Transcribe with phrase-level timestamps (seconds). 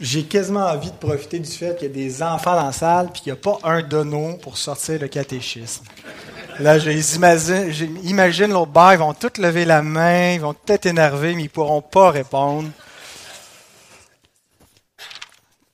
[0.00, 3.06] J'ai quasiment envie de profiter du fait qu'il y a des enfants dans la salle
[3.08, 5.84] et qu'il n'y a pas un dono pour sortir le catéchisme.
[6.58, 11.34] Là, j'imagine l'autre bord, ils vont tous lever la main, ils vont tout être énervés,
[11.34, 12.68] mais ils ne pourront pas répondre.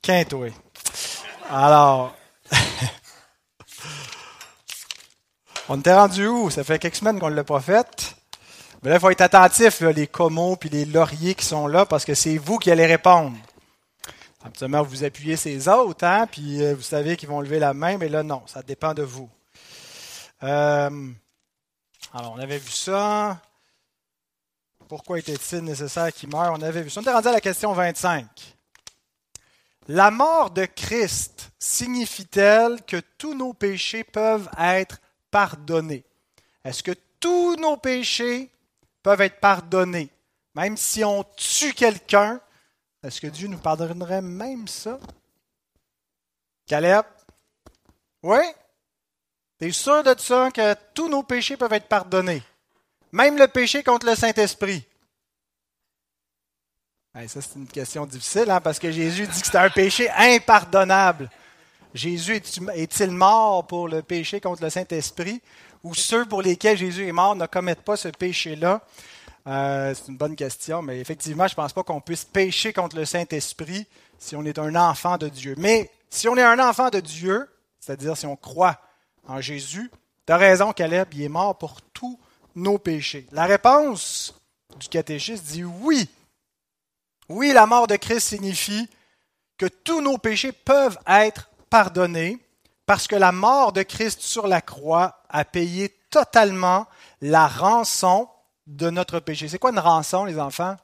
[0.02, 0.52] Quintoué.
[1.50, 2.14] Alors,
[5.68, 6.50] on était rendu où?
[6.50, 8.15] Ça fait quelques semaines qu'on ne l'a pas fait.
[8.82, 12.04] Mais là, il faut être attentif, les comos puis les lauriers qui sont là, parce
[12.04, 13.36] que c'est vous qui allez répondre.
[14.44, 17.98] Absolument, vous appuyez ces autres, hein, puis euh, vous savez qu'ils vont lever la main,
[17.98, 19.28] mais là, non, ça dépend de vous.
[20.42, 21.10] Euh,
[22.14, 23.40] alors, on avait vu ça.
[24.88, 26.52] Pourquoi était-il nécessaire qu'il meure?
[26.56, 27.00] On avait vu ça.
[27.00, 28.26] On est rendu à la question 25.
[29.88, 34.98] La mort de Christ signifie-t-elle que tous nos péchés peuvent être
[35.30, 36.04] pardonnés?
[36.64, 38.50] Est-ce que tous nos péchés
[39.06, 40.10] peuvent être pardonnés?
[40.56, 42.40] Même si on tue quelqu'un,
[43.04, 44.98] est-ce que Dieu nous pardonnerait même ça?
[46.66, 47.04] Caleb?
[48.24, 48.40] Oui?
[49.58, 52.42] T'es sûr de ça que tous nos péchés peuvent être pardonnés?
[53.12, 54.84] Même le péché contre le Saint-Esprit?
[57.28, 61.30] ça, c'est une question difficile, hein, parce que Jésus dit que c'est un péché impardonnable.
[61.94, 62.42] Jésus
[62.74, 65.40] est-il mort pour le péché contre le Saint-Esprit?
[65.86, 68.82] Ou ceux pour lesquels Jésus est mort ne commettent pas ce péché-là?
[69.46, 72.96] Euh, c'est une bonne question, mais effectivement, je ne pense pas qu'on puisse pécher contre
[72.96, 73.86] le Saint-Esprit
[74.18, 75.54] si on est un enfant de Dieu.
[75.58, 77.48] Mais si on est un enfant de Dieu,
[77.78, 78.80] c'est-à-dire si on croit
[79.28, 79.88] en Jésus,
[80.26, 82.18] tu as raison, Caleb, il est mort pour tous
[82.56, 83.28] nos péchés.
[83.30, 84.34] La réponse
[84.80, 86.08] du catéchisme dit oui.
[87.28, 88.88] Oui, la mort de Christ signifie
[89.56, 92.40] que tous nos péchés peuvent être pardonnés
[92.86, 96.86] parce que la mort de Christ sur la croix a payé totalement
[97.20, 98.30] la rançon
[98.66, 99.48] de notre péché.
[99.48, 100.76] C'est quoi une rançon, les enfants?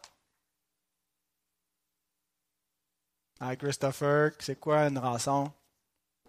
[3.41, 5.53] Ah, Christopher, c'est quoi une rançon?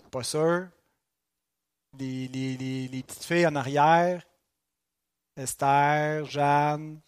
[0.10, 0.68] Pas sûr.
[1.98, 4.24] Les, les, petites filles en arrière.
[5.36, 7.00] Esther, Jeanne,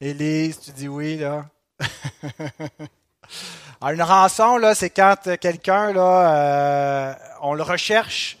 [0.00, 1.48] Élise, tu dis oui, là.
[3.80, 8.38] Alors, une rançon, c'est quand quelqu'un, là, euh, on le recherche,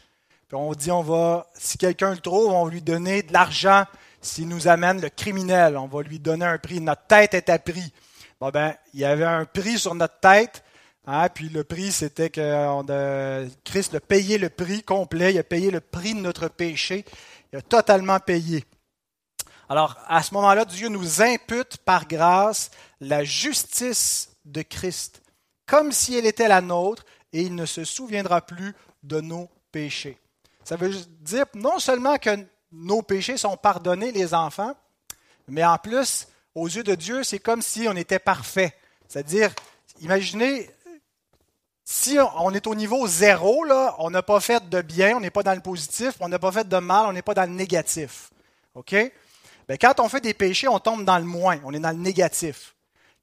[0.48, 3.84] puis on dit, on va, si quelqu'un le trouve, on va lui donner de l'argent
[4.20, 6.80] s'il nous amène le criminel, on va lui donner un prix.
[6.80, 7.92] Notre tête est à prix.
[8.40, 10.64] Bon ben, il y avait un prix sur notre tête.
[11.06, 15.70] Hein, puis le prix, c'était que Christ a payé le prix complet, il a payé
[15.70, 17.04] le prix de notre péché,
[17.52, 18.64] il a totalement payé.
[19.70, 22.70] Alors, à ce moment-là, Dieu nous impute par grâce
[23.00, 25.22] la justice de Christ,
[25.68, 30.18] comme si elle était la nôtre, et il ne se souviendra plus de nos péchés.
[30.64, 30.90] Ça veut
[31.20, 32.30] dire non seulement que
[32.72, 34.74] nos péchés sont pardonnés, les enfants,
[35.46, 38.74] mais en plus, aux yeux de Dieu, c'est comme si on était parfait.
[39.08, 39.54] C'est-à-dire,
[40.00, 40.68] imaginez,
[41.84, 43.64] si on est au niveau zéro,
[43.98, 46.52] on n'a pas fait de bien, on n'est pas dans le positif, on n'a pas
[46.52, 48.30] fait de mal, on n'est pas dans le négatif.
[48.74, 48.92] OK?
[48.92, 52.02] Bien, quand on fait des péchés, on tombe dans le moins, on est dans le
[52.02, 52.74] négatif.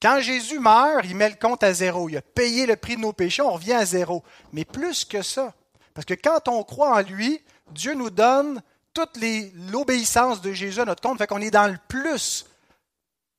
[0.02, 2.10] Quand Jésus meurt, il met le compte à zéro.
[2.10, 4.24] Il a payé le prix de nos péchés, on revient à zéro.
[4.54, 5.54] Mais plus que ça.
[5.94, 7.42] Parce que quand on croit en lui,
[7.72, 8.62] Dieu nous donne
[8.94, 9.18] toute
[9.72, 12.46] l'obéissance de Jésus à notre compte, fait qu'on est dans le plus.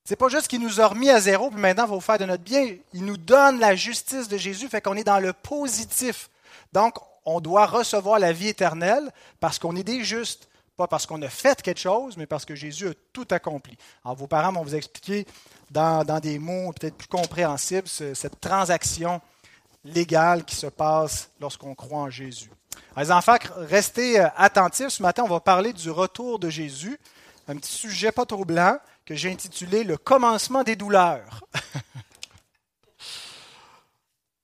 [0.05, 2.27] C'est pas juste qu'il nous a remis à zéro, puis maintenant, il va faire de
[2.27, 2.77] notre bien.
[2.93, 6.31] Il nous donne la justice de Jésus, fait qu'on est dans le positif.
[6.73, 10.49] Donc, on doit recevoir la vie éternelle parce qu'on est des justes.
[10.77, 13.79] Pas parce qu'on a fait quelque chose, mais parce que Jésus a tout accompli.
[14.05, 15.27] Alors, vos parents vont vous expliquer
[15.71, 19.21] dans, dans des mots peut-être plus compréhensibles cette transaction
[19.85, 22.51] légale qui se passe lorsqu'on croit en Jésus.
[22.97, 24.89] Les enfants, restez euh, attentifs.
[24.89, 26.99] Ce matin, on va parler du retour de Jésus.
[27.49, 31.45] Un petit sujet pas trop blanc que j'ai intitulé Le commencement des douleurs.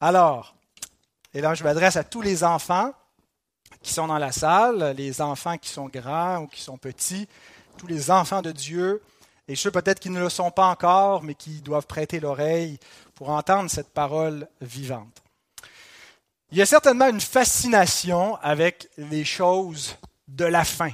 [0.01, 0.55] Alors,
[1.35, 2.93] et là, je m'adresse à tous les enfants
[3.83, 7.29] qui sont dans la salle, les enfants qui sont grands ou qui sont petits,
[7.77, 9.03] tous les enfants de Dieu,
[9.49, 12.79] et ceux peut-être qui ne le sont pas encore, mais qui doivent prêter l'oreille
[13.15, 15.23] pour entendre cette parole vivante.
[16.53, 19.97] Il y a certainement une fascination avec les choses
[20.29, 20.91] de la fin.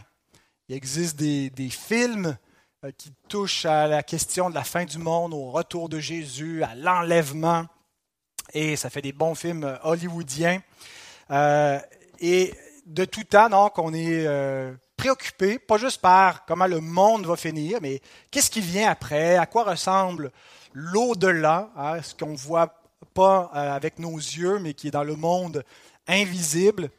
[0.68, 2.36] Il existe des, films
[2.84, 6.62] euh, qui touchent à la question de la fin du monde, au retour de Jésus,
[6.62, 7.66] à l'enlèvement.
[8.52, 10.62] Et ça fait des bons films euh, hollywoodiens.
[11.30, 11.80] Euh,
[12.20, 12.54] et
[12.88, 14.26] de tout temps, donc, on est
[14.96, 18.00] préoccupé, pas juste par comment le monde va finir, mais
[18.30, 20.32] qu'est-ce qui vient après, à quoi ressemble
[20.74, 22.74] l'au-delà, hein, ce qu'on voit
[23.14, 25.64] pas euh, avec nos yeux, mais qui est dans le monde
[26.06, 26.90] invisible.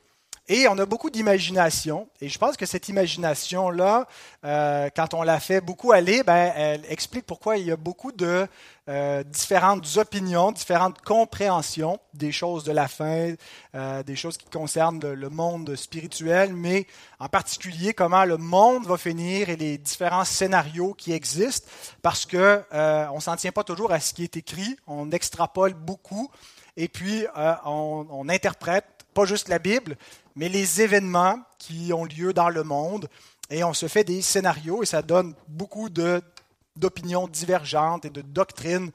[0.51, 2.09] Et on a beaucoup d'imagination.
[2.21, 4.07] Et je pense que cette imagination-là,
[4.43, 8.11] euh, quand on la fait beaucoup aller, ben, elle explique pourquoi il y a beaucoup
[8.11, 8.47] de
[8.87, 13.35] euh, différentes opinions, différentes compréhensions des choses de la fin,
[13.75, 16.87] euh, des choses qui concernent le, monde spirituel, mais
[17.19, 21.69] en particulier comment le monde va finir et les différents scénarios qui existent,
[22.01, 22.63] parce que
[23.11, 26.31] on s'en tient pas toujours à ce qui est écrit, on extrapole beaucoup,
[26.75, 29.97] et puis on interprète pas juste la Bible,
[30.39, 33.09] mais les événements qui ont lieu dans le monde.
[33.49, 38.91] Et on se fait des scénarios et ça donne beaucoup d'opinions divergentes et de doctrines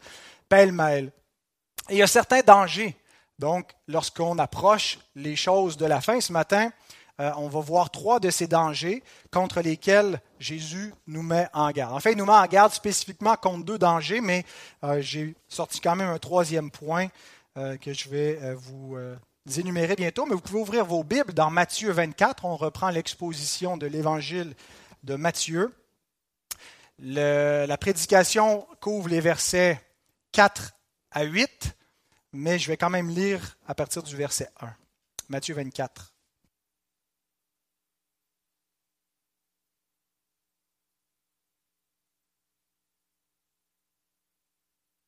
[0.49, 1.13] pêle-mêle.
[1.91, 2.97] Et il y a certains dangers.
[3.39, 6.71] Donc, lorsqu'on approche les choses de la fin ce matin,
[7.21, 11.93] euh, on va voir trois de ces dangers contre lesquels Jésus nous met en garde.
[11.93, 14.47] En fait, il nous met en garde spécifiquement contre deux dangers, mais
[14.83, 17.09] euh, j'ai sorti quand même un troisième point
[17.59, 18.97] euh, que je vais vous
[19.47, 22.45] énumérer bientôt, mais vous pouvez ouvrir vos Bibles dans Matthieu 24.
[22.47, 24.55] On reprend l'exposition de l'évangile
[25.03, 25.75] de Matthieu.
[26.99, 29.81] la prédication couvre les versets
[30.33, 30.73] 4
[31.11, 31.77] à 8,
[32.33, 34.75] mais je vais quand même lire à partir du verset 1.
[35.29, 36.15] Matthieu 24.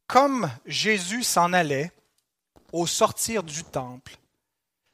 [0.06, 1.90] Comme Jésus s'en allait
[2.72, 4.16] au sortir du temple,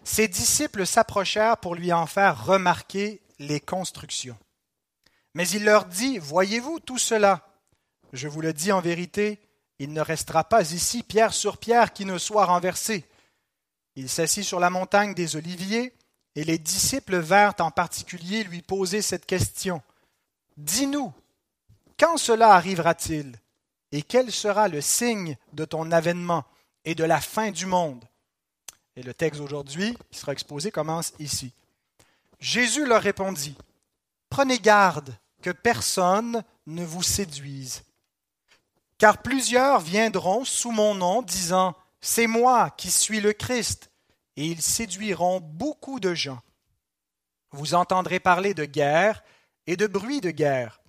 [0.05, 4.39] ses disciples s'approchèrent pour lui en faire remarquer les constructions.
[5.35, 7.49] Mais il leur dit, Voyez-vous tout cela?
[8.13, 9.41] Je vous le dis en vérité,
[9.79, 13.05] il ne restera pas ici pierre sur pierre qui ne soit renversée.
[13.97, 15.95] Il s'assit sur la montagne des Oliviers,
[16.35, 19.83] et les disciples vinrent en particulier lui poser cette question.
[20.57, 21.13] Dis-nous,
[21.99, 23.37] quand cela arrivera-t-il?
[23.93, 26.45] Et quel sera le signe de ton avènement
[26.87, 28.03] et de la fin du monde?
[28.97, 31.53] Et le texte d'aujourd'hui, qui sera exposé, commence ici.
[32.41, 33.57] Jésus leur répondit,
[34.29, 37.83] Prenez garde que personne ne vous séduise,
[38.99, 43.91] car plusieurs viendront sous mon nom, disant, C'est moi qui suis le Christ,
[44.37, 46.41] et ils séduiront beaucoup de gens.
[47.51, 49.23] Vous entendrez parler de guerre
[49.67, 50.81] et de bruit de guerre.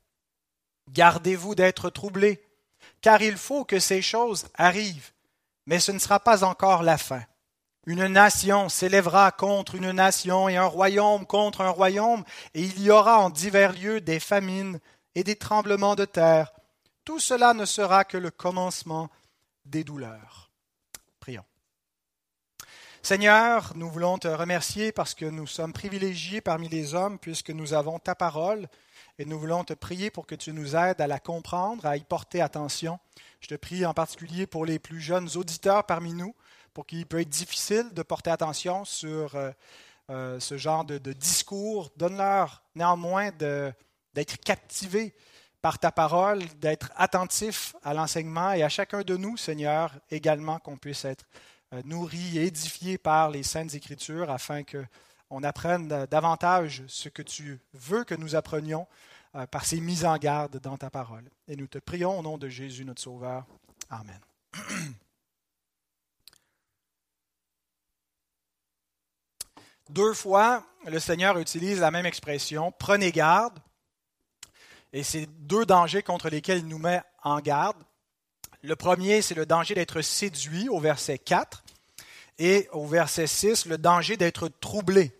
[0.91, 2.41] Gardez-vous d'être troublés,
[3.01, 5.11] car il faut que ces choses arrivent,
[5.65, 7.23] mais ce ne sera pas encore la fin.
[7.85, 12.89] Une nation s'élèvera contre une nation et un royaume contre un royaume, et il y
[12.89, 14.80] aura en divers lieux des famines
[15.15, 16.53] et des tremblements de terre.
[17.03, 19.09] Tout cela ne sera que le commencement
[19.65, 20.51] des douleurs.
[21.19, 21.44] Prions.
[23.01, 27.74] Seigneur, nous voulons te remercier parce que nous sommes privilégiés parmi les hommes puisque nous
[27.74, 28.69] avons ta parole
[29.19, 32.03] et nous voulons te prier pour que tu nous aides à la comprendre, à y
[32.06, 33.00] porter attention.
[33.41, 36.33] Je te prie en particulier pour les plus jeunes auditeurs parmi nous
[36.73, 39.51] pour qu'il peut être difficile de porter attention sur euh,
[40.09, 41.91] euh, ce genre de, discours.
[41.95, 45.13] Donne-leur néanmoins d'être captivés
[45.61, 50.77] par ta parole, d'être attentifs à l'enseignement et à chacun de nous, Seigneur, également qu'on
[50.77, 51.25] puisse être
[51.73, 57.59] euh, nourris et édifiés par les saintes écritures afin qu'on apprenne davantage ce que tu
[57.73, 58.87] veux que nous apprenions
[59.49, 61.23] par ces mises en garde dans ta parole.
[61.47, 63.47] Et nous te prions au nom de Jésus notre Sauveur.
[63.89, 64.19] Amen.
[69.93, 73.59] Deux fois, le Seigneur utilise la même expression, prenez garde.
[74.91, 77.77] Et c'est deux dangers contre lesquels il nous met en garde.
[78.63, 81.63] Le premier, c'est le danger d'être séduit au verset 4.
[82.39, 85.12] Et au verset 6, le danger d'être troublé.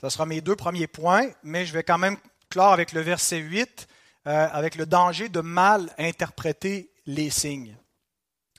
[0.00, 2.16] Ce sera mes deux premiers points, mais je vais quand même
[2.48, 3.86] clore avec le verset 8,
[4.26, 7.76] euh, avec le danger de mal interpréter les signes.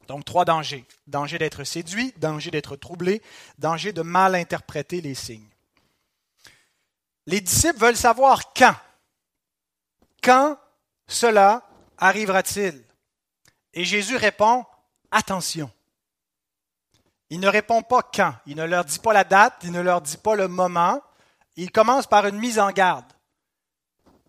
[0.08, 0.86] Donc trois dangers.
[1.08, 3.22] Danger d'être séduit, danger d'être troublé,
[3.58, 5.48] danger de mal interpréter les signes.
[7.28, 8.76] Les disciples veulent savoir quand.
[10.22, 10.58] Quand
[11.08, 11.64] cela
[11.98, 12.84] arrivera-t-il?
[13.74, 14.64] Et Jésus répond,
[15.12, 15.72] attention.
[17.30, 20.02] Il ne répond pas quand, il ne leur dit pas la date, il ne leur
[20.02, 21.02] dit pas le moment,
[21.56, 23.06] il commence par une mise en garde.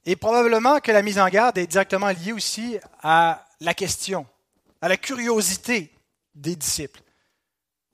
[0.07, 4.27] Et probablement que la mise en garde est directement liée aussi à la question
[4.81, 5.93] à la curiosité
[6.35, 7.03] des disciples.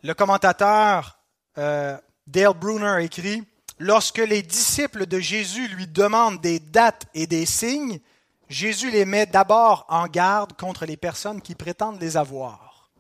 [0.03, 1.19] Le commentateur
[1.59, 1.97] euh,
[2.27, 3.45] Dale Bruner écrit
[3.79, 8.01] Lorsque les disciples de Jésus lui demandent des dates et des signes,
[8.49, 12.91] Jésus les met d'abord en garde contre les personnes qui prétendent les avoir.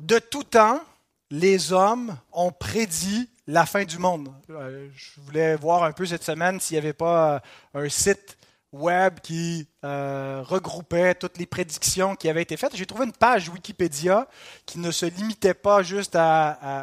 [0.00, 0.80] De tout temps,
[1.30, 4.32] les hommes ont prédit la fin du monde.
[4.50, 7.42] Euh, je voulais voir un peu cette semaine s'il n'y avait pas
[7.74, 8.36] euh, un site
[8.72, 12.76] web qui euh, regroupait toutes les prédictions qui avaient été faites.
[12.76, 14.28] J'ai trouvé une page Wikipédia
[14.66, 16.16] qui ne se limitait pas juste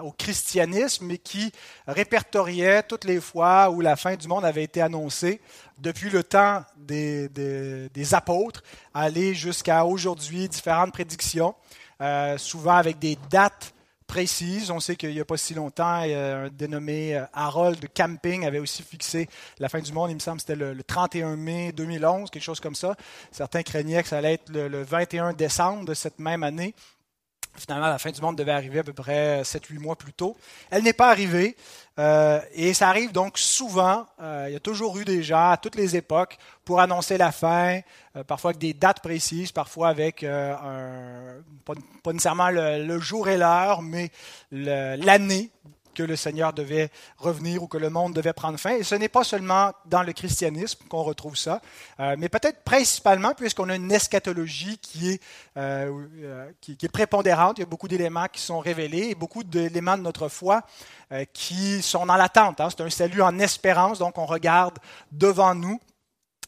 [0.04, 1.52] au christianisme, mais qui
[1.88, 5.42] répertoriait toutes les fois où la fin du monde avait été annoncée,
[5.78, 8.64] depuis le temps des, des, apôtres,
[8.94, 11.56] aller jusqu'à aujourd'hui, différentes prédictions,
[12.02, 13.74] euh, souvent avec des dates
[14.70, 18.84] On sait qu'il n'y a pas si longtemps, un dénommé euh, Harold Camping avait aussi
[18.84, 19.28] fixé
[19.58, 22.76] la fin du monde, il me semble, c'était le, 31 mai 2011, quelque chose comme
[22.76, 22.96] ça.
[23.32, 26.76] Certains craignaient que ça allait être le 21 décembre de cette même année.
[27.56, 30.36] Finalement, la fin du monde devait arriver à peu près 7-8 mois plus tôt.
[30.72, 31.56] Elle n'est pas arrivée.
[32.00, 34.06] Euh, et ça arrive donc souvent.
[34.22, 37.32] Euh, il y a toujours eu des gens à toutes les époques pour annoncer la
[37.32, 37.82] fin,
[38.16, 41.74] euh, parfois avec des dates précises, parfois avec un, pas,
[42.12, 44.10] nécessairement le jour et l'heure, mais
[44.52, 45.52] l'année
[45.94, 48.72] que le Seigneur devait revenir ou que le monde devait prendre fin.
[48.72, 51.62] Et ce n'est pas seulement dans le christianisme qu'on retrouve ça,
[52.00, 55.24] euh, mais peut-être principalement puisqu'on a une eschatologie qui est,
[55.58, 57.58] euh, euh, qui, est prépondérante.
[57.58, 60.62] Il y a beaucoup d'éléments qui sont révélés et beaucoup d'éléments de notre foi
[61.32, 62.60] qui sont dans l'attente.
[62.60, 62.70] Hein.
[62.72, 64.80] C'est un salut en espérance, donc on regarde
[65.12, 65.80] devant nous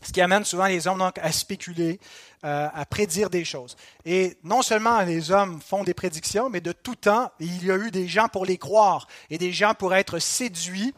[0.01, 1.99] ce qui amène souvent les hommes donc à spéculer,
[2.43, 3.75] euh, à prédire des choses.
[4.05, 7.77] Et non seulement les hommes font des prédictions, mais de tout temps, il y a
[7.77, 10.93] eu des gens pour les croire et des gens pour être séduits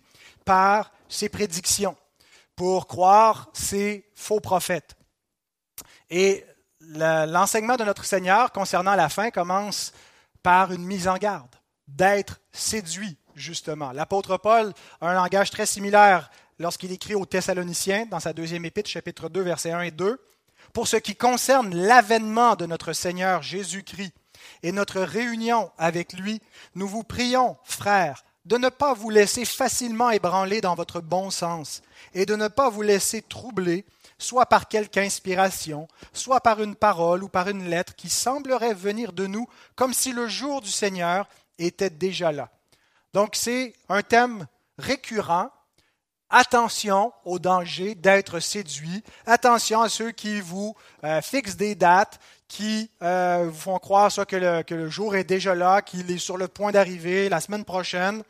[0.45, 1.95] par ces prédictions,
[2.55, 4.95] pour croire ces faux prophètes.
[6.09, 6.45] Et
[6.79, 9.93] l'enseignement de notre Seigneur concernant la fin commence
[10.43, 11.55] par une mise en garde,
[11.87, 13.91] d'être séduit, justement.
[13.91, 18.89] L'apôtre Paul a un langage très similaire lorsqu'il écrit aux Thessaloniciens, dans sa deuxième épître,
[18.89, 20.19] chapitre 2, versets 1 et 2,
[20.73, 24.13] Pour ce qui concerne l'avènement de notre Seigneur Jésus-Christ
[24.63, 26.41] et notre réunion avec lui,
[26.75, 31.81] nous vous prions, frères, de ne pas vous laisser facilement ébranler dans votre bon sens
[32.13, 33.85] et de ne pas vous laisser troubler,
[34.17, 39.11] soit par quelque inspiration, soit par une parole ou par une lettre qui semblerait venir
[39.11, 41.27] de nous comme si le jour du Seigneur
[41.59, 42.49] était déjà là.
[43.13, 44.47] Donc c'est un thème
[44.77, 45.49] récurrent
[46.29, 49.01] Attention au danger d'être séduit.
[49.25, 52.19] Attention à ceux qui vous euh, fixent des dates,
[52.49, 54.35] qui euh, vous font croire que,
[54.73, 58.23] le, jour est déjà là, qu'il est sur le point d'arriver la semaine prochaine.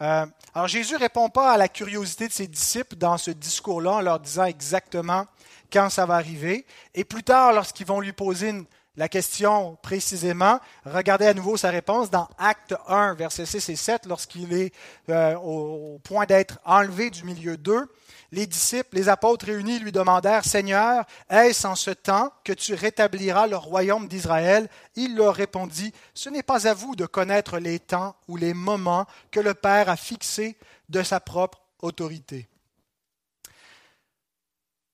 [0.00, 0.24] Euh,
[0.54, 4.20] alors Jésus répond pas à la curiosité de ses disciples dans ce discours-là en leur
[4.20, 5.26] disant exactement
[5.70, 6.64] quand ça va arriver.
[6.94, 8.64] Et plus tard, lorsqu'ils vont lui poser une,
[8.96, 10.60] la question précisément.
[10.84, 14.72] Regardez à nouveau sa réponse dans Acte 1, versets 6 et 7, lorsqu'il est
[15.08, 17.90] euh, au, point d'être enlevé du milieu d'eux.
[18.30, 23.46] Les disciples, les apôtres réunis lui demandèrent, Seigneur, est-ce en ce temps que tu rétabliras
[23.46, 24.68] le royaume d'Israël?
[24.96, 29.06] Il leur répondit, Ce n'est pas à vous de connaître les temps ou les moments
[29.30, 30.56] que le Père a fixés
[30.88, 32.48] de sa propre autorité.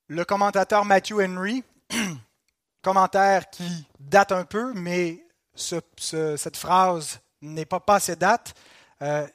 [0.08, 1.62] Le commentateur Matthew Henry
[2.82, 8.54] commentaire qui date un peu, mais cette phrase n'est pas passée date,
[9.02, 9.26] euh,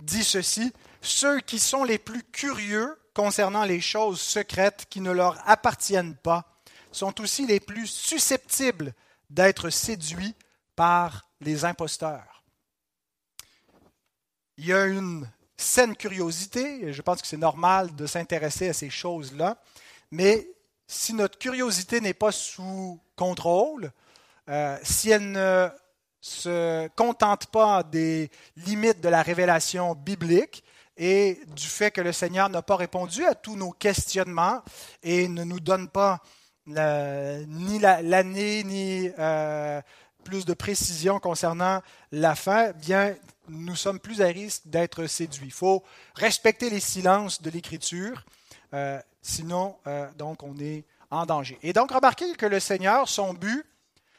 [0.00, 5.36] dit ceci, Ceux qui sont les plus curieux concernant les choses secrètes qui ne leur
[5.48, 6.44] appartiennent pas
[6.92, 8.94] sont aussi les plus susceptibles
[9.30, 10.34] d'être séduits
[10.76, 12.44] par les imposteurs.
[14.58, 18.72] Il y a une saine curiosité, et je pense que c'est normal de s'intéresser à
[18.72, 19.56] ces choses-là,
[20.10, 20.46] mais
[20.92, 23.90] si notre curiosité n'est pas sous contrôle,
[24.48, 25.68] euh, si elle ne
[26.20, 30.62] se contente pas des limites de la révélation biblique
[30.96, 34.62] et du fait que le Seigneur n'a pas répondu à tous nos questionnements
[35.02, 36.20] et ne nous donne pas
[36.66, 39.80] ni l'année ni euh,
[40.22, 41.82] plus de précision concernant
[42.12, 43.16] la fin, bien
[43.48, 45.46] nous sommes plus à risque d'être séduits.
[45.46, 45.82] Il faut
[46.14, 48.24] respecter les silences de l'Écriture.
[48.74, 51.58] Euh, Sinon, euh, donc, on est en danger.
[51.62, 53.64] Et donc, remarquez que le Seigneur, son but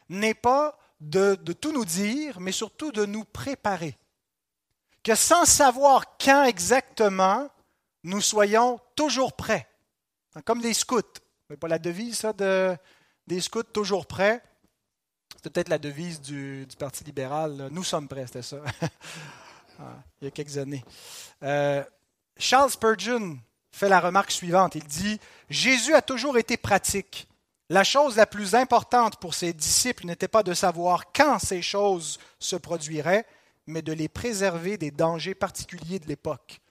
[0.07, 3.97] n'est pas de, tout nous dire, mais surtout de nous préparer.
[5.03, 7.49] Que sans savoir quand exactement,
[8.03, 9.67] nous soyons toujours prêts.
[10.45, 11.01] Comme des scouts.
[11.59, 12.75] Pas la devise, ça, de,
[13.27, 14.41] des scouts toujours prêts.
[15.43, 17.67] C'est peut-être la devise du, Parti libéral.
[17.69, 18.57] Nous sommes prêts, c'était ça.
[19.79, 20.85] Ah, il y a quelques années.
[21.41, 21.83] Euh,
[22.37, 23.39] Charles Spurgeon,
[23.73, 24.75] fait la remarque suivante.
[24.75, 27.27] Il dit, Jésus a toujours été pratique.
[27.69, 32.19] La chose la plus importante pour ses disciples n'était pas de savoir quand ces choses
[32.37, 33.25] se produiraient,
[33.65, 36.61] mais de les préserver des dangers particuliers de l'époque.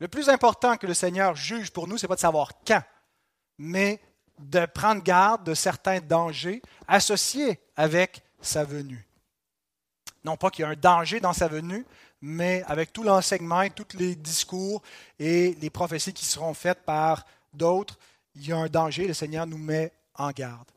[0.00, 2.82] Le plus important que le Seigneur juge pour nous, ce n'est pas de savoir quand,
[3.58, 4.00] mais
[4.40, 9.06] de prendre garde de certains dangers associés avec sa venue.
[10.24, 11.86] Non pas qu'il y a un danger dans sa venue,
[12.20, 14.82] mais avec tout l'enseignement et tous les discours
[15.18, 17.98] et les prophéties qui seront faites par d'autres,
[18.34, 20.68] il y a un danger, le Seigneur nous met en garde.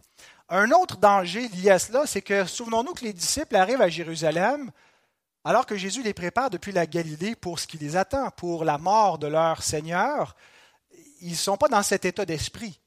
[0.49, 4.71] Un autre danger lié à cela, c'est que souvenons-nous que les disciples arrivent à Jérusalem
[5.43, 8.77] alors que Jésus les prépare depuis la Galilée pour ce qui les attend, pour la
[8.77, 10.35] mort de leur Seigneur.
[11.21, 12.79] Ils ne sont pas dans cet état d'esprit.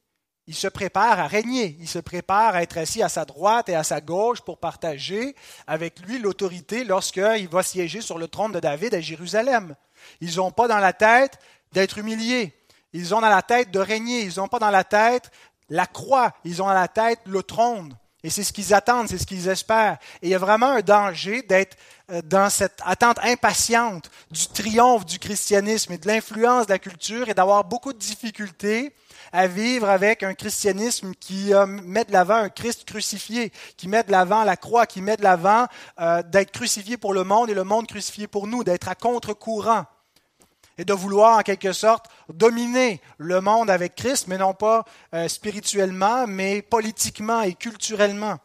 [0.47, 3.75] Ils se préparent à régner, ils se préparent à être assis à sa droite et
[3.75, 5.35] à sa gauche pour partager
[5.67, 9.75] avec lui l'autorité lorsqu'il va siéger sur le trône de David à Jérusalem.
[10.21, 11.37] Ils n'ont pas dans la tête
[11.73, 12.53] d'être humiliés.
[12.93, 14.21] Ils ont dans la tête de régner.
[14.21, 15.31] Ils n'ont pas dans la tête
[15.69, 16.33] la croix.
[16.45, 17.93] Ils ont dans la tête le trône.
[18.23, 19.97] Et c'est ce qu'ils attendent, c'est ce qu'ils espèrent.
[20.21, 21.77] Et il y a vraiment un danger d'être
[22.11, 27.29] euh, dans cette attente impatiente du triomphe du christianisme et de l'influence de la culture
[27.29, 28.93] et d'avoir beaucoup de difficultés
[29.31, 34.03] à vivre avec un christianisme qui euh, met de l'avant un Christ crucifié, qui met
[34.03, 35.67] de l'avant la croix, qui met de l'avant
[35.99, 39.85] euh, d'être crucifié pour le monde et le monde crucifié pour nous, d'être à contre-courant
[40.77, 45.27] et de vouloir en quelque sorte dominer le monde avec Christ, mais non pas euh,
[45.27, 48.37] spirituellement, mais politiquement et culturellement.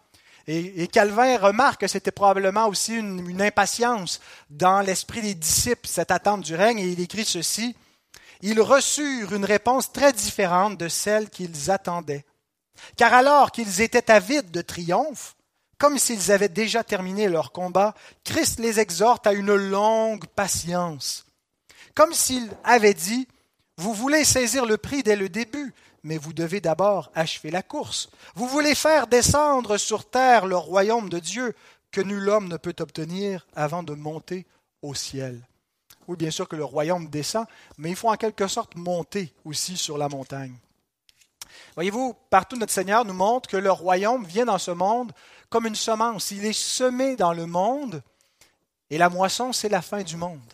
[0.48, 4.20] Et, Calvin remarque que c'était probablement aussi une, une impatience
[4.50, 7.76] dans l'esprit des disciples, cette attente du règne, et il écrit ceci,
[8.42, 12.24] Ils reçurent une réponse très différente de celle qu'ils attendaient.
[12.96, 15.36] Car alors qu'ils étaient avides de triomphe,
[15.78, 17.94] comme s'ils avaient déjà terminé leur combat,
[18.24, 21.26] Christ les exhorte à une longue patience
[21.94, 23.28] comme s'il avait dit,
[23.76, 28.10] vous voulez saisir le prix dès le début, mais vous devez d'abord achever la course.
[28.34, 31.54] Vous voulez faire descendre sur terre le royaume de Dieu
[31.90, 34.46] que nul homme ne peut obtenir avant de monter
[34.80, 35.46] au ciel.
[36.08, 37.46] Oui, bien sûr que le royaume descend,
[37.78, 40.56] mais il faut en quelque sorte monter aussi sur la montagne.
[41.74, 45.12] Voyez-vous, partout notre Seigneur nous montre que le royaume vient dans ce monde
[45.48, 46.30] comme une semence.
[46.30, 48.02] Il est semé dans le monde
[48.90, 50.52] et la moisson, c'est la fin du monde.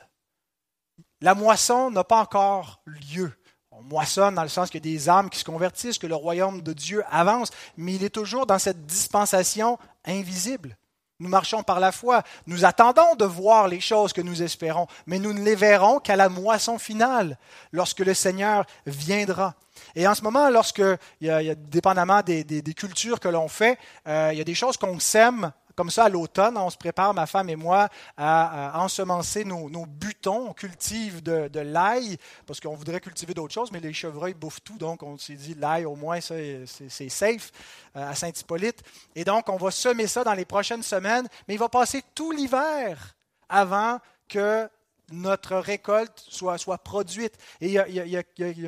[1.21, 3.33] La moisson n'a pas encore lieu.
[3.73, 6.15] On moissonne dans le sens qu'il y a des âmes qui se convertissent, que le
[6.15, 10.78] royaume de Dieu avance, mais il est toujours dans cette dispensation invisible.
[11.21, 12.23] Nous marchons par la foi.
[12.47, 16.15] Nous attendons de voir les choses que nous espérons, mais nous ne les verrons qu'à
[16.15, 17.39] la moisson finale,
[17.73, 19.55] lorsque le Seigneur viendra.
[19.97, 20.83] Et en ce moment, lorsque,
[21.21, 22.45] il y a, dépendamment des,
[22.77, 26.09] cultures que l'on fait, euh, il y a des choses qu'on sème comme ça, à
[26.09, 30.49] l'automne, on se prépare, ma femme et moi, à, ensemencer nos, butons.
[30.49, 32.17] On cultive de, l'ail,
[32.49, 34.77] parce qu'on voudrait cultiver d'autres choses, mais les chevreuils bouffent tout.
[34.77, 36.67] Donc, on s'est dit, l'ail, au moins, c'est
[37.09, 37.53] safe
[37.95, 38.83] euh, à Saint-Hippolyte.
[39.15, 42.33] Et donc, on va semer ça dans les prochaines semaines, mais il va passer tout
[42.33, 43.15] l'hiver
[43.49, 44.69] avant que
[45.11, 47.35] notre récolte soit, soit produite.
[47.61, 48.23] Et il y, a, il, y a,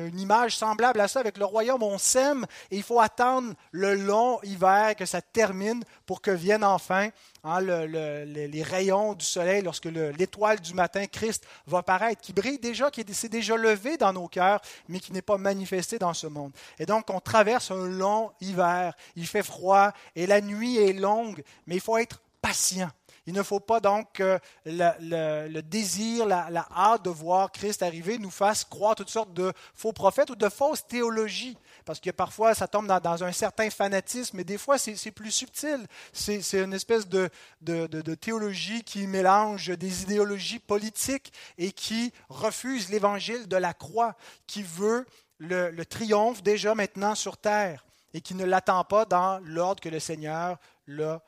[0.05, 1.83] une image semblable à ça avec le royaume.
[1.83, 6.63] On sème et il faut attendre le long hiver que ça termine pour que viennent
[6.63, 7.09] enfin
[7.43, 12.91] hein, les rayons du soleil lorsque l'étoile du matin, Christ, va paraître, qui brille déjà,
[12.91, 16.51] qui s'est déjà levé dans nos cœurs, mais qui n'est pas manifesté dans ce monde.
[16.79, 18.95] Et donc, on traverse un long hiver.
[19.15, 22.89] Il fait froid et la nuit est longue, mais il faut être patient.
[23.27, 28.31] Il ne faut pas donc que le, désir, la, hâte de voir Christ arriver nous
[28.31, 31.57] fasse croire toutes sortes de faux prophètes ou de fausses théologies.
[31.85, 35.85] Parce que parfois, ça tombe dans, un certain fanatisme, mais des fois, c'est plus subtil.
[36.13, 37.29] C'est une espèce de,
[37.61, 44.15] de, théologie qui mélange des idéologies politiques et qui refuse l'évangile de la croix,
[44.47, 45.05] qui veut
[45.37, 49.89] le, le triomphe déjà maintenant sur terre et qui ne l'attend pas dans l'ordre que
[49.89, 50.57] le Seigneur
[50.87, 51.21] l'a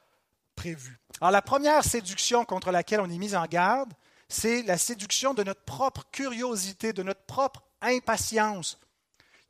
[0.56, 1.00] prévu.
[1.20, 3.94] Alors la première séduction contre laquelle on est mis en garde,
[4.28, 8.80] c'est la séduction de notre propre curiosité, de notre propre impatience,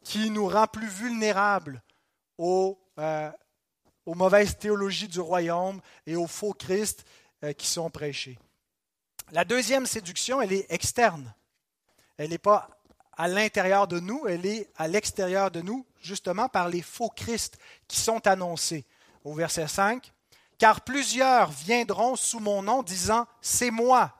[0.04, 1.82] qui nous rend plus vulnérables
[2.38, 3.32] aux, euh,
[4.06, 7.06] mauvaises théologies du royaume et aux faux Christ
[7.44, 8.38] euh, qui sont prêchés.
[9.32, 11.34] La deuxième séduction, elle est externe.
[12.18, 12.70] Elle n'est pas
[13.16, 17.58] à l'intérieur de nous, elle est à l'extérieur de nous, justement par les faux Christ
[17.88, 18.86] qui sont annoncés.
[19.24, 20.12] Au verset 5,
[20.58, 24.14] car plusieurs viendront sous mon nom disant C'est moi.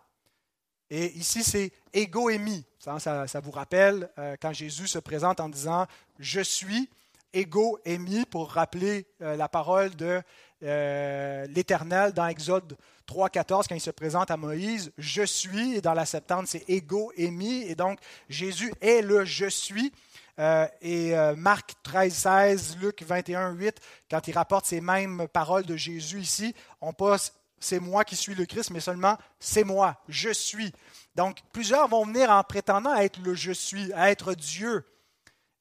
[0.90, 2.66] Et ici, c'est ego émi.
[2.80, 5.88] Ça, ça, vous rappelle euh, quand Jésus se présente en disant
[6.20, 6.90] Je suis
[7.34, 10.22] ego émi pour rappeler euh, la parole de
[10.64, 14.92] euh, l'Éternel dans Exode 3.14 quand il se présente à Moïse.
[14.98, 17.64] Je suis, et dans la Septante, c'est ego émi.
[17.64, 19.92] Et donc, Jésus est le Je suis.
[20.40, 25.66] Euh, et euh, Marc 13, 16, Luc 21, 8, quand il rapporte ces mêmes paroles
[25.66, 30.02] de Jésus ici, on passe c'est moi qui suis le Christ, mais seulement c'est moi,
[30.10, 30.74] je suis.
[31.16, 34.86] Donc plusieurs vont venir en prétendant être le je suis, à être Dieu,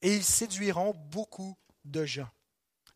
[0.01, 1.55] et ils séduiront beaucoup
[1.85, 2.27] de gens.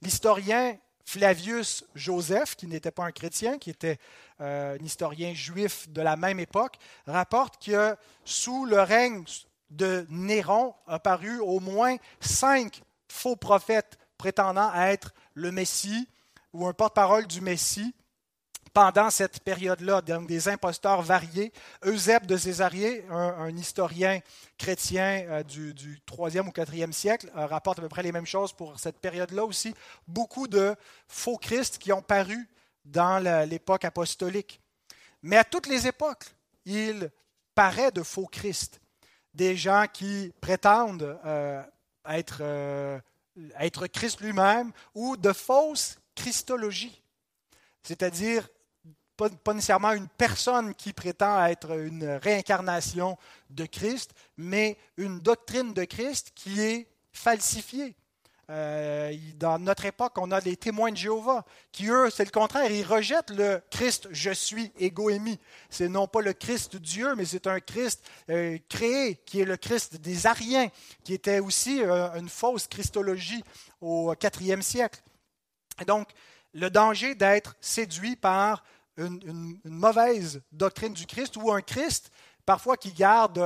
[0.02, 3.98] L'historien Flavius Joseph, qui n'était pas un chrétien, qui était
[4.42, 9.24] euh, un historien juif de la même époque, rapporte que sous le règne
[9.69, 16.08] de Néron a paru au moins cinq faux prophètes prétendant être le Messie
[16.53, 17.93] ou un porte-parole du Messie
[18.73, 21.51] pendant cette période-là, donc des imposteurs variés.
[21.84, 24.19] Eusèbe de Césarier, un, historien
[24.58, 28.27] chrétien euh, du, du 3e ou 4e siècle, euh, rapporte à peu près les mêmes
[28.27, 29.73] choses pour cette période-là aussi.
[30.08, 30.75] Beaucoup de
[31.08, 32.47] faux Christ qui ont paru
[32.86, 33.17] dans
[33.49, 34.62] l'époque apostolique.
[35.23, 36.25] Mais à toutes les époques,
[36.65, 37.10] il
[37.56, 38.80] paraît de faux Christ.
[39.38, 41.63] Des gens qui prétendent euh,
[42.10, 42.41] être,
[43.60, 47.02] être Christ lui-même ou de fausses christologies
[47.88, 48.50] c'est-à-dire
[49.15, 53.17] pas, nécessairement une personne qui prétend être une réincarnation
[53.50, 57.95] de Christ, mais une doctrine de Christ qui est falsifiée.
[58.50, 62.72] Euh, dans notre époque, on a les témoins de Jéhovah qui, eux, c'est le contraire.
[62.72, 65.38] Ils rejettent le Christ je suis, ego émis.
[65.70, 69.58] C'est non pas le Christ Dieu, mais c'est un Christ euh, créé, qui est le
[69.58, 70.70] Christ des Ariens,
[71.04, 73.44] qui était aussi euh, une fausse christologie
[73.82, 75.02] au IVe siècle.
[75.86, 76.08] Donc,
[76.54, 78.64] le danger d'être séduit par
[78.98, 82.12] une, mauvaise doctrine du Christ ou un Christ
[82.48, 83.38] parfois qui garde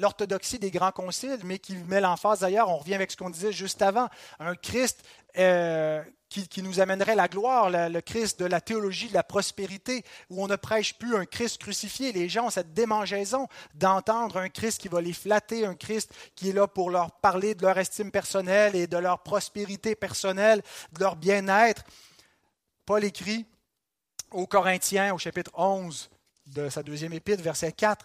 [0.00, 3.52] l'orthodoxie des grands conciles, mais qui met l'emphase d'ailleurs, on revient avec ce qu'on disait
[3.52, 4.08] juste avant,
[4.40, 5.04] un Christ
[5.38, 10.42] euh, qui, nous amènerait la gloire, le, Christ de la théologie de la prospérité, où
[10.42, 12.10] on ne prêche plus un Christ crucifié.
[12.10, 16.50] Les gens ont cette démangeaison d'entendre un Christ qui va les flatter, un Christ qui
[16.50, 21.00] est là pour leur parler de leur estime personnelle et de leur prospérité personnelle, de
[21.00, 21.84] leur bien-être.
[22.86, 23.46] Paul écrit,
[24.32, 26.10] aux Corinthiens, au chapitre 11
[26.46, 28.04] de sa deuxième épître, verset 4,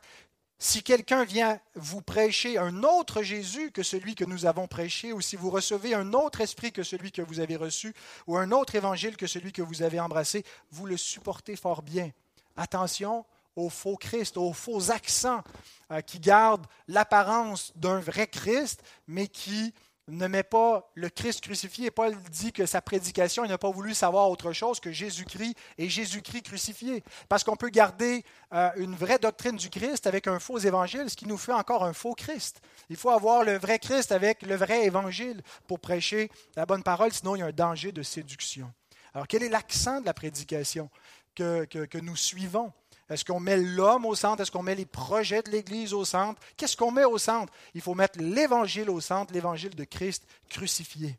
[0.60, 5.22] si quelqu'un vient vous prêcher un autre Jésus que celui que nous avons prêché, ou
[5.22, 7.94] si vous recevez un autre esprit que celui que vous avez reçu,
[8.26, 12.12] ou un autre évangile que celui que vous avez embrassé, vous le supportez fort bien.
[12.56, 15.44] Attention aux faux Christ, aux faux accents
[15.92, 19.74] euh, qui gardent l'apparence d'un vrai Christ, mais qui
[20.08, 21.92] ne met pas le Christ crucifié.
[21.92, 25.90] Paul dit que sa prédication, il n'a pas voulu savoir autre chose que Jésus-Christ et
[25.90, 27.04] Jésus-Christ crucifié.
[27.28, 31.16] Parce qu'on peut garder euh, une vraie doctrine du Christ avec un faux évangile, ce
[31.16, 32.62] qui nous fait encore un faux Christ.
[32.90, 37.12] Il faut avoir le vrai Christ avec le vrai évangile pour prêcher la bonne parole,
[37.12, 38.72] sinon il y a un danger de séduction.
[39.14, 40.90] Alors quel est l'accent de la prédication
[41.36, 42.72] que, que nous suivons?
[43.10, 44.42] Est-ce qu'on met l'homme au centre?
[44.42, 46.42] Est-ce qu'on met les projets de l'Église au centre?
[46.58, 47.54] Qu'est-ce qu'on met au centre?
[47.74, 51.18] Il faut mettre l'Évangile au centre, l'Évangile de Christ crucifié.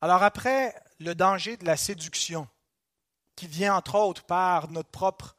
[0.00, 2.48] Alors après, le danger de la séduction,
[3.36, 5.36] qui vient entre autres par notre propre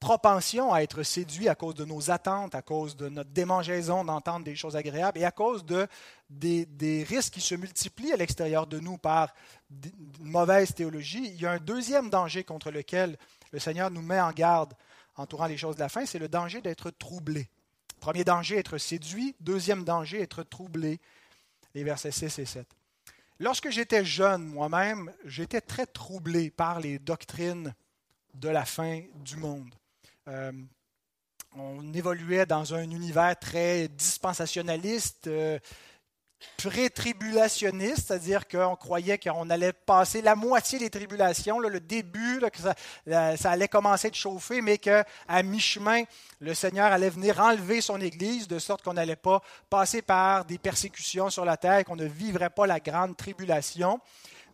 [0.00, 4.44] propension à être séduit à cause de nos attentes, à cause de notre démangeaison d'entendre
[4.44, 5.86] des choses agréables et à cause de,
[6.30, 9.34] des, risques qui se multiplient à l'extérieur de nous par
[9.70, 13.16] une mauvaise théologie, il y a un deuxième danger contre lequel
[13.50, 14.74] le Seigneur nous met en garde
[15.16, 17.48] entourant les choses de la fin, c'est le danger d'être troublé.
[18.00, 19.34] Premier danger, être séduit.
[19.40, 21.00] Deuxième danger, être troublé.
[21.74, 22.66] Les versets 6 et 7.
[23.40, 27.74] Lorsque j'étais jeune moi-même, j'étais très troublé par les doctrines
[28.34, 29.74] de la fin du monde.
[30.28, 30.52] Euh,
[31.56, 35.58] on évoluait dans un univers très dispensationaliste, euh,
[36.58, 43.50] pré-tribulationniste, c'est-à-dire qu'on croyait qu'on allait passer la moitié des tribulations, le début, que ça,
[43.50, 45.04] allait commencer de chauffer, mais qu'à
[45.42, 46.04] mi-chemin,
[46.40, 50.58] le Seigneur allait venir enlever son Église, de sorte qu'on n'allait pas passer par des
[50.58, 53.98] persécutions sur la terre, qu'on ne vivrait pas la grande tribulation.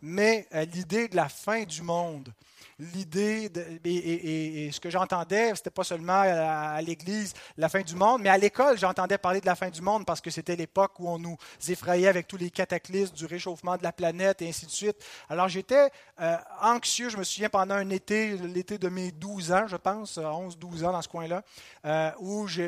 [0.01, 2.31] Mais euh, l'idée de la fin du monde,
[2.79, 3.51] l'idée,
[3.85, 8.37] et, ce que j'entendais, c'était pas seulement à, l'Église la fin du monde, mais à
[8.37, 11.37] l'école, j'entendais parler de la fin du monde parce que c'était l'époque où on nous
[11.67, 14.97] effrayait avec tous les cataclysmes du réchauffement de la planète et ainsi de suite.
[15.29, 19.67] Alors j'étais euh, anxieux, je me souviens pendant un été, l'été de mes 12 ans,
[19.67, 21.43] je pense, 11-12 ans dans ce coin-là,
[21.85, 22.63] euh, où je,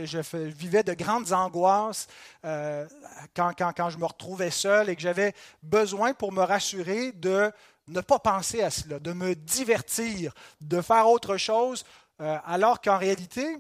[0.48, 2.08] vivais de grandes angoisses
[2.46, 2.88] euh,
[3.36, 7.52] quand, quand, quand je me retrouvais seul et que j'avais besoin pour me rassurer de
[7.88, 11.86] ne pas penser à cela, de me divertir, de faire autre chose,
[12.22, 13.58] euh, alors qu'en réalité,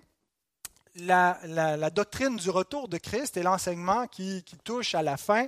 [0.96, 5.48] la, doctrine du retour de Christ et l'enseignement qui, touche à la fin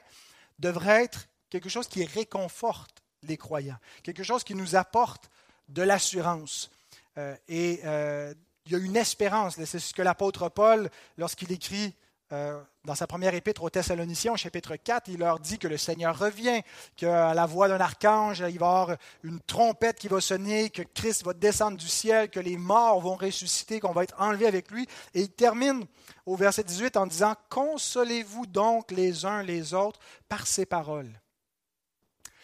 [0.59, 5.29] devrait être quelque chose qui réconforte les croyants, quelque chose qui nous apporte
[5.67, 6.69] de l'assurance.
[7.17, 8.33] Euh, et euh,
[8.65, 9.55] il y a une espérance.
[9.65, 11.95] C'est ce que l'apôtre Paul, lorsqu'il écrit
[12.31, 15.77] euh, dans sa première épître aux Thessaloniciens, au chapitre 4, il leur dit que le
[15.77, 16.61] Seigneur revient,
[16.95, 20.83] qu'à la voix d'un archange, il va y avoir une trompette qui va sonner, que
[20.83, 24.69] Christ va descendre du ciel, que les morts vont ressusciter, qu'on va être enlevés avec
[24.69, 24.87] lui.
[25.15, 25.85] Et il termine
[26.27, 31.19] au verset 18 en disant, Consolez-vous donc les uns les autres par ces paroles.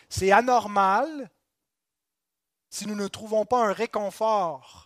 [0.10, 1.30] C'est anormal
[2.70, 4.85] si nous ne trouvons pas un réconfort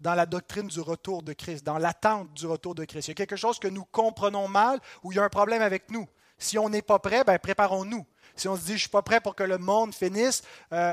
[0.00, 3.08] dans la doctrine du retour de Christ, dans l'attente du retour de Christ.
[3.08, 5.62] Il y a quelque chose que nous comprenons mal ou il y a un problème
[5.62, 6.06] avec nous.
[6.38, 8.04] Si on n'est pas prêt, ben préparons-nous.
[8.34, 10.92] Si on se dit, je ne suis pas prêt pour que le monde finisse, euh,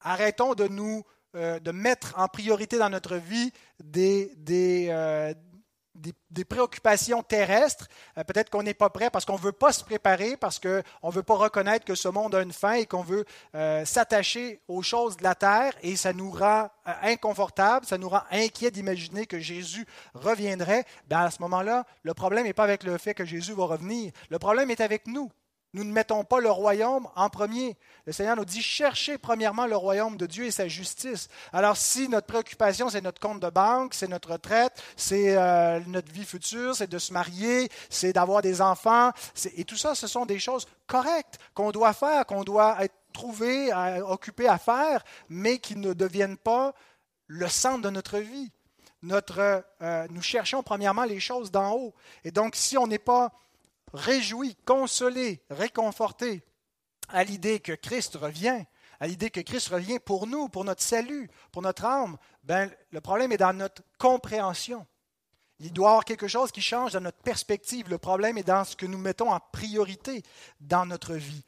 [0.00, 1.04] arrêtons de nous
[1.36, 5.32] euh, de mettre en priorité dans notre vie des, des, euh,
[6.30, 7.88] des, préoccupations terrestres.
[8.18, 11.08] Euh, peut-être qu'on n'est pas prêt parce qu'on ne veut pas se préparer, parce qu'on
[11.08, 13.24] ne veut pas reconnaître que ce monde a une fin et qu'on veut
[13.84, 16.68] s'attacher aux choses de la terre et ça nous rend
[17.02, 20.84] inconfortable, ça nous rend inquiet d'imaginer que Jésus reviendrait.
[21.08, 24.12] Ben à ce moment-là, le problème n'est pas avec le fait que Jésus va revenir.
[24.30, 25.30] Le problème est avec nous.
[25.72, 27.76] Nous ne mettons pas le royaume en premier.
[28.04, 31.28] Le Seigneur nous dit cherchez premièrement le royaume de Dieu et sa justice.
[31.52, 36.10] Alors si notre préoccupation c'est notre compte de banque, c'est notre retraite, c'est euh, notre
[36.10, 39.12] vie future, c'est de se marier, c'est d'avoir des enfants,
[39.56, 43.72] et tout ça, ce sont des choses correctes qu'on doit faire, qu'on doit être trouvé,
[44.06, 46.74] occupé à faire, mais qui ne deviennent pas
[47.26, 48.50] le centre de notre vie.
[49.02, 51.94] Notre, euh, nous cherchons premièrement les choses d'en haut.
[52.24, 53.32] Et donc si on n'est pas
[53.92, 56.42] réjoui, consolé, réconforté
[57.08, 58.64] à l'idée que Christ revient,
[59.00, 63.00] à l'idée que Christ revient pour nous, pour notre salut, pour notre âme, ben, le
[63.00, 64.86] problème est dans notre compréhension.
[65.58, 67.88] Il doit y avoir quelque chose qui change dans notre perspective.
[67.90, 70.22] Le problème est dans ce que nous mettons en priorité
[70.60, 71.44] dans notre vie.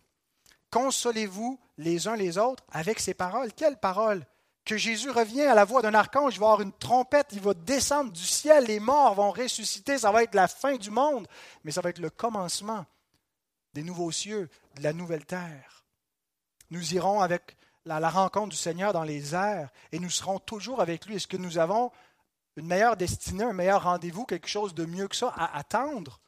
[0.70, 3.52] Consolez-vous les uns les autres avec ces paroles.
[3.54, 4.26] Quelles paroles?
[4.64, 7.54] Que Jésus revient à la voix d'un archange, il va avoir une trompette, il va
[7.54, 11.26] descendre du ciel, les morts vont ressusciter, ça va être la fin du monde,
[11.64, 12.86] mais ça va être le commencement
[13.74, 15.84] des nouveaux cieux, de la nouvelle terre.
[16.70, 20.80] Nous irons avec la, la rencontre du Seigneur dans les airs et nous serons toujours
[20.80, 21.16] avec lui.
[21.16, 21.90] Est-ce que nous avons
[22.56, 26.20] une meilleure destinée, un meilleur rendez-vous, quelque chose de mieux que ça à attendre?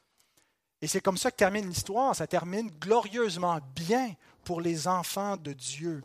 [0.81, 5.53] Et c'est comme ça que termine l'histoire, ça termine glorieusement bien pour les enfants de
[5.53, 6.03] Dieu.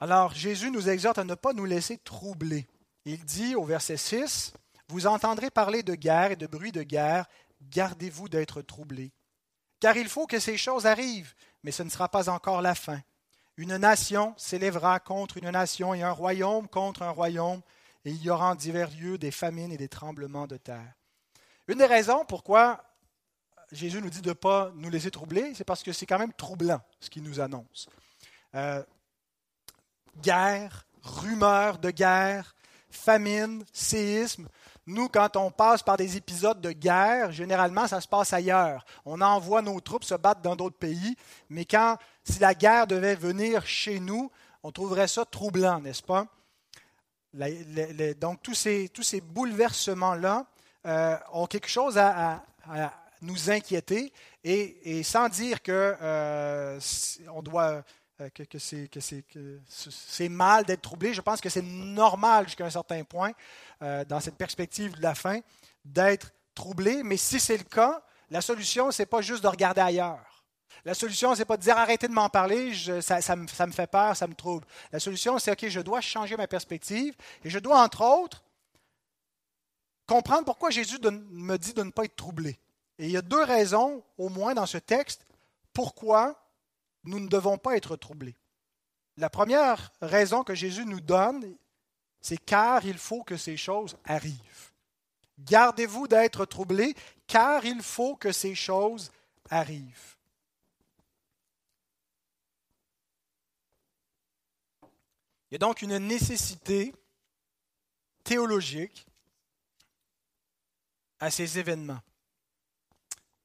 [0.00, 2.66] Alors Jésus nous exhorte à ne pas nous laisser troubler.
[3.04, 4.52] Il dit au verset 6,
[4.88, 7.26] Vous entendrez parler de guerre et de bruit de guerre,
[7.70, 9.12] gardez-vous d'être troublés.
[9.80, 13.00] Car il faut que ces choses arrivent, mais ce ne sera pas encore la fin.
[13.56, 17.60] Une nation s'élèvera contre une nation et un royaume contre un royaume,
[18.04, 20.94] et il y aura en divers lieux des famines et des tremblements de terre.
[21.68, 22.84] Une des raisons pourquoi
[23.72, 26.32] Jésus nous dit de ne pas nous laisser troubler, c'est parce que c'est quand même
[26.32, 27.88] troublant ce qu'il nous annonce.
[28.54, 28.82] Euh,
[30.22, 32.54] guerre, rumeurs de guerre,
[32.90, 34.48] famine, séisme.
[34.86, 38.84] Nous, quand on passe par des épisodes de guerre, généralement, ça se passe ailleurs.
[39.04, 41.16] On envoie nos troupes se battre dans d'autres pays,
[41.48, 44.30] mais quand, si la guerre devait venir chez nous,
[44.62, 46.26] on trouverait ça troublant, n'est-ce pas?
[48.20, 50.46] donc, tous ces, tous ces bouleversements-là
[50.86, 52.44] euh, ont quelque chose à,
[53.22, 54.12] nous inquiéter,
[54.44, 56.78] et, sans dire que euh,
[57.32, 57.82] on doit
[58.24, 58.58] euh, que,
[59.98, 61.14] c'est mal d'être troublé.
[61.14, 63.32] Je pense que c'est normal jusqu'à un certain point,
[63.82, 65.40] euh, dans cette perspective de la fin,
[65.84, 67.02] d'être troublé.
[67.02, 70.44] Mais si c'est le cas, la solution, ce n'est pas juste de regarder ailleurs.
[70.84, 74.16] La solution, ce n'est pas de dire arrêtez de m'en parler, ça, me, fait peur,
[74.16, 74.66] ça me trouble.
[74.92, 78.44] La solution, c'est OK, je dois changer ma perspective et je dois, entre autres,
[80.06, 82.58] comprendre pourquoi Jésus me dit de ne pas être troublé.
[82.98, 85.26] Et il y a deux raisons, au moins, dans ce texte,
[85.72, 86.43] pourquoi
[87.04, 88.36] nous ne devons pas être troublés.
[89.16, 91.56] La première raison que Jésus nous donne,
[92.20, 94.72] c'est car il faut que ces choses arrivent.
[95.38, 96.94] Gardez-vous d'être troublés,
[97.26, 99.10] car il faut que ces choses
[99.50, 100.16] arrivent.
[105.50, 106.94] Il y a donc une nécessité
[108.24, 109.06] théologique
[111.20, 112.00] à ces événements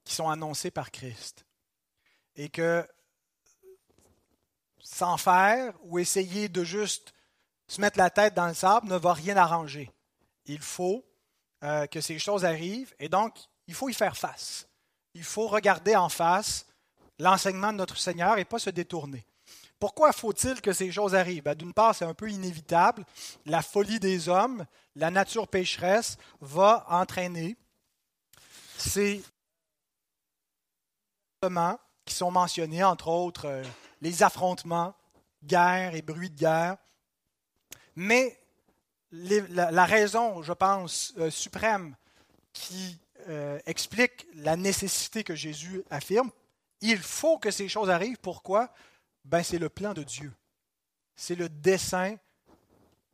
[0.03, 1.45] qui sont annoncés par Christ.
[2.35, 2.87] Et que
[4.91, 7.13] sans faire ou essayer de juste
[7.67, 9.91] se mettre la tête dans le sable ne va rien arranger.
[10.45, 11.05] Il faut
[11.63, 13.35] euh, que ces choses arrivent et donc
[13.67, 14.67] il faut y faire face.
[15.13, 16.65] Il faut regarder en face
[17.19, 19.25] l'enseignement de notre Seigneur et pas se détourner.
[19.79, 21.43] Pourquoi faut-il que ces choses arrivent?
[21.43, 23.05] Ben, D'une part, c'est un peu inévitable.
[23.45, 27.55] La folie des hommes, la nature pécheresse va entraîner
[28.77, 29.23] ces
[32.09, 33.63] qui sont mentionnés, entre autres, euh,
[34.01, 34.93] les affrontements,
[35.43, 36.77] guerre et bruit de guerre.
[37.95, 38.37] Mais
[39.11, 41.95] la, raison, je pense, euh, suprême
[42.51, 46.31] qui euh, explique la nécessité que Jésus affirme,
[46.81, 48.19] il faut que ces choses arrivent.
[48.19, 48.73] Pourquoi?
[49.25, 50.33] Ben, C'est le plan de Dieu.
[51.15, 52.17] C'est le dessein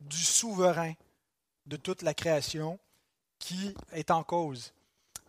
[0.00, 0.94] du souverain
[1.66, 2.78] de toute la création
[3.38, 4.72] qui est en cause.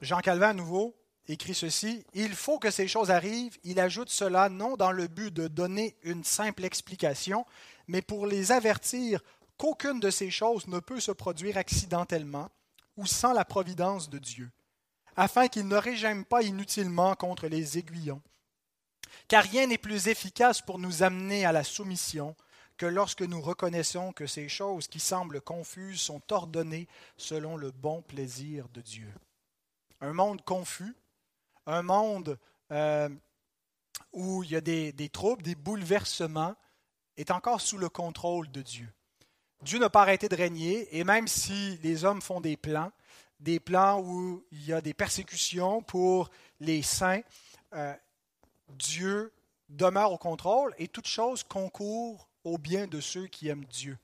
[0.01, 0.95] Jean Calvin, à nouveau,
[1.27, 5.33] écrit ceci, Il faut que ces choses arrivent, il ajoute cela non dans le but
[5.33, 7.45] de donner une simple explication,
[7.87, 9.21] mais pour les avertir
[9.57, 12.49] qu'aucune de ces choses ne peut se produire accidentellement
[12.95, 14.49] ou sans la providence de Dieu.
[15.17, 18.21] afin qu'ils ne régiment pas inutilement contre les aiguillons.
[19.27, 22.35] Car rien n'est plus efficace pour nous amener à la soumission
[22.77, 26.87] que lorsque nous reconnaissons que ces choses qui semblent confuses sont ordonnées
[27.17, 29.11] selon le bon plaisir de Dieu.
[29.99, 30.95] Un monde confus,
[31.67, 32.39] un monde
[32.71, 33.09] euh,
[34.13, 36.55] où il y a des, troubles, des bouleversements,
[37.17, 38.87] est encore sous le contrôle de Dieu.
[39.61, 42.91] Dieu n'a pas arrêté de régner, et même si les hommes font des plans,
[43.39, 47.21] des plans où il y a des persécutions pour les saints,
[47.73, 47.93] euh,
[48.69, 49.31] Dieu
[49.69, 53.97] demeure au contrôle et toute chose concourt au bien de ceux qui aiment Dieu.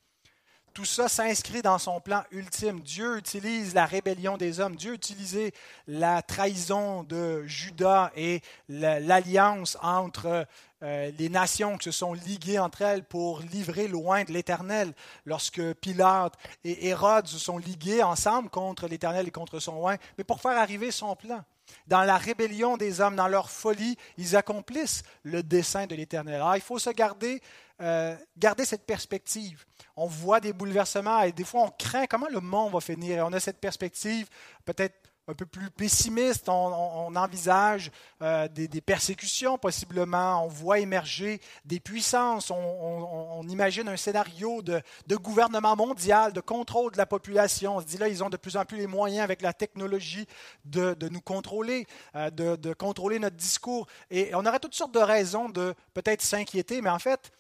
[0.74, 2.80] Tout ça s'inscrit dans son plan ultime.
[2.80, 4.76] Dieu utilise la rébellion des hommes.
[4.76, 5.52] Dieu utilisait
[5.86, 10.48] la trahison de Judas et l'alliance entre
[10.82, 14.94] euh, les nations qui se sont liguées entre elles pour livrer loin de l'Éternel.
[15.26, 16.34] Lorsque Pilate
[16.64, 20.58] et Hérode se sont ligués ensemble contre l'Éternel et contre son loin, mais pour faire
[20.58, 21.44] arriver son plan.
[21.88, 26.36] Dans la rébellion des hommes, dans leur folie, ils accomplissent le dessein de l'Éternel.
[26.36, 27.42] Alors il faut se garder,
[27.82, 29.66] euh, garder cette perspective.
[29.96, 33.26] On voit des bouleversements et des fois on craint comment le monde va finir.
[33.28, 34.28] On a cette perspective
[34.66, 41.80] peut-être un peu plus pessimiste, on, envisage euh, des, persécutions possiblement, on voit émerger des
[41.80, 44.82] puissances, on, imagine un scénario de,
[45.16, 47.78] gouvernement mondial, de contrôle de la population.
[47.78, 50.26] On se dit là, ils ont de plus en plus les moyens avec la technologie
[50.66, 53.88] de, nous contrôler, euh, de, contrôler notre discours.
[54.10, 57.32] Et on aurait toutes sortes de raisons de peut-être s'inquiéter, mais en fait,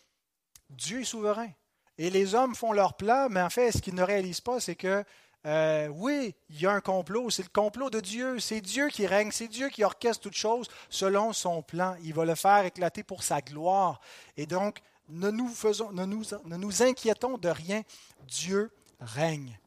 [0.74, 1.50] Dieu est souverain.
[1.98, 4.76] Et les hommes font leur plan, mais en fait, ce qu'ils ne réalisent pas, c'est
[4.76, 5.04] que
[5.46, 9.06] euh, oui, il y a un complot, c'est le complot de Dieu, c'est Dieu qui
[9.06, 11.96] règne, c'est Dieu qui orchestre toutes choses selon son plan.
[12.04, 14.00] Il va le faire éclater pour sa gloire.
[14.38, 17.84] Et donc, ne nous, faisons, ne nous, inquiétons de rien,
[18.26, 19.60] Dieu règne.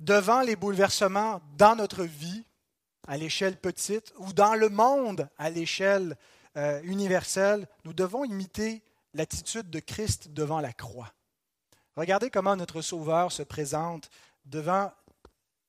[0.00, 2.44] Devant les bouleversements dans notre vie,
[3.06, 6.16] à l'échelle petite, ou dans le monde à l'échelle
[6.56, 8.82] euh, universelle, nous devons imiter
[9.14, 11.12] l'attitude de Christ devant la croix.
[11.96, 14.10] Regardez comment notre Sauveur se présente
[14.44, 14.92] devant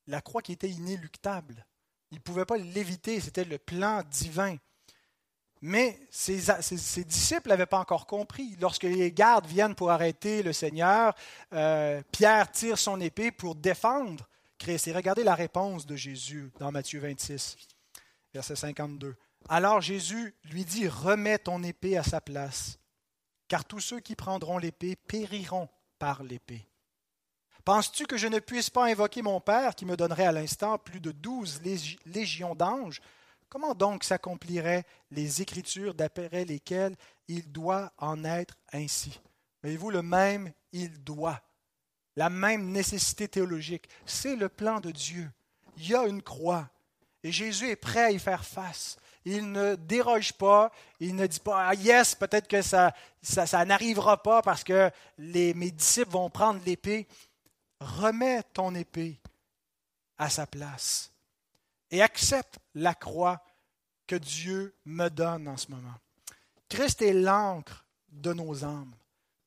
[0.08, 1.66] la croix qui était inéluctable.
[2.12, 4.58] Il ne pouvait pas l'éviter, c'était le plan divin.
[5.62, 8.56] Mais ses, disciples n'avaient pas encore compris.
[8.60, 11.16] Lorsque les gardes viennent pour arrêter le Seigneur,
[11.54, 14.28] euh, Pierre tire son épée pour défendre
[14.60, 14.88] Christ.
[14.88, 17.58] Et regardez la réponse de Jésus dans Matthieu 26,
[18.34, 19.16] verset 52.
[19.50, 22.78] Alors Jésus lui dit, remets ton épée à sa place,
[23.48, 26.68] car tous ceux qui prendront l'épée périront par l'épée.
[27.64, 31.00] Penses-tu que je ne puisse pas invoquer mon Père qui me donnerait à l'instant plus
[31.00, 31.62] de douze
[32.06, 33.02] légions d'anges?
[33.50, 36.96] Comment donc s'accompliraient les Écritures d'après lesquelles
[37.28, 39.20] il doit en être ainsi?
[39.64, 41.42] Voyez-vous, le même il doit,
[42.16, 45.32] la même nécessité théologique, c'est le plan de Dieu.
[45.78, 46.70] Il y a une croix
[47.24, 51.40] et Jésus est prêt à y faire face il ne déroge pas, il ne dit
[51.40, 56.30] pas, ah yes, peut-être que ça, ça, n'arrivera pas parce que les, mes disciples vont
[56.30, 57.08] prendre l'épée.
[57.80, 59.20] Remets ton épée
[60.18, 61.12] à sa place
[61.92, 63.44] et accepte la croix
[64.08, 65.96] que Dieu me donne en ce moment.
[66.70, 68.94] Christ est l'encre de nos âmes.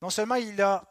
[0.03, 0.85] Non seulement il a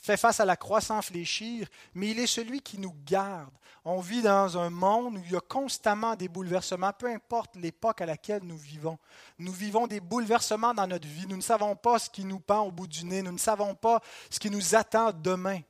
[0.00, 3.52] fait face à la croix sans fléchir, mais il est celui qui nous garde.
[3.84, 8.00] On vit dans un monde où il y a constamment des bouleversements, peu importe l'époque
[8.00, 8.98] à laquelle nous vivons.
[9.38, 11.26] Nous vivons des bouleversements dans notre vie.
[11.26, 13.22] Nous ne savons pas ce qui nous pend au bout du nez.
[13.22, 15.60] Nous ne savons pas ce qui nous attend demain.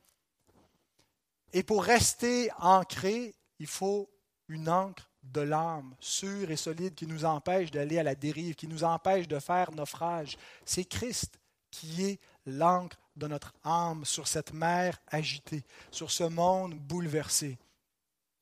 [1.53, 4.09] Et pour rester ancré, il faut
[4.49, 8.67] une encre de l'âme, sûre et solide, qui nous empêche d'aller à la dérive, qui
[8.67, 10.37] nous empêche de faire naufrage.
[10.65, 11.39] C'est Christ
[11.71, 17.59] qui est l'encre de notre âme sur cette mer agitée, sur ce monde bouleversé.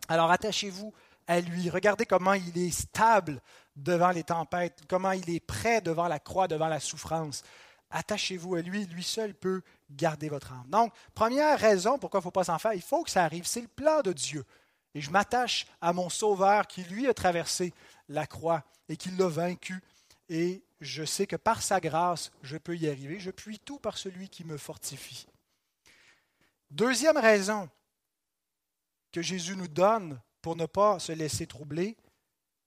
[0.09, 0.95] Alors attachez-vous
[1.27, 1.69] à lui.
[1.69, 3.43] Regardez comment il est stable
[3.77, 7.43] devant les tempêtes, comment il est prêt devant la croix, devant la souffrance.
[7.91, 10.67] Attachez-vous à lui, lui seul peut garder votre âme.
[10.69, 13.47] Donc, première raison pourquoi il ne faut pas s'en faire, il faut que ça arrive,
[13.47, 14.45] c'est le plan de Dieu.
[14.95, 17.73] Et je m'attache à mon Sauveur qui, lui, a traversé
[18.09, 19.83] la croix et qui l'a vaincu.
[20.29, 23.19] Et je sais que par sa grâce, je peux y arriver.
[23.21, 25.27] Je puis tout par celui qui me fortifie.
[26.71, 27.69] Deuxième raison
[29.11, 31.97] que Jésus nous donne pour ne pas se laisser troubler,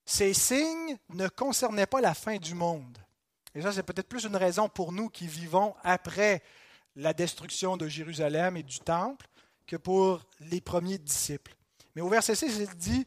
[0.06, 2.98] ces signes ne concernaient pas la fin du monde.
[3.54, 6.42] Et ça, c'est peut-être plus une raison pour nous qui vivons après
[6.96, 9.28] la destruction de Jérusalem et du Temple
[9.66, 11.56] que pour les premiers disciples.
[11.96, 13.06] Mais au verset 6, il dit,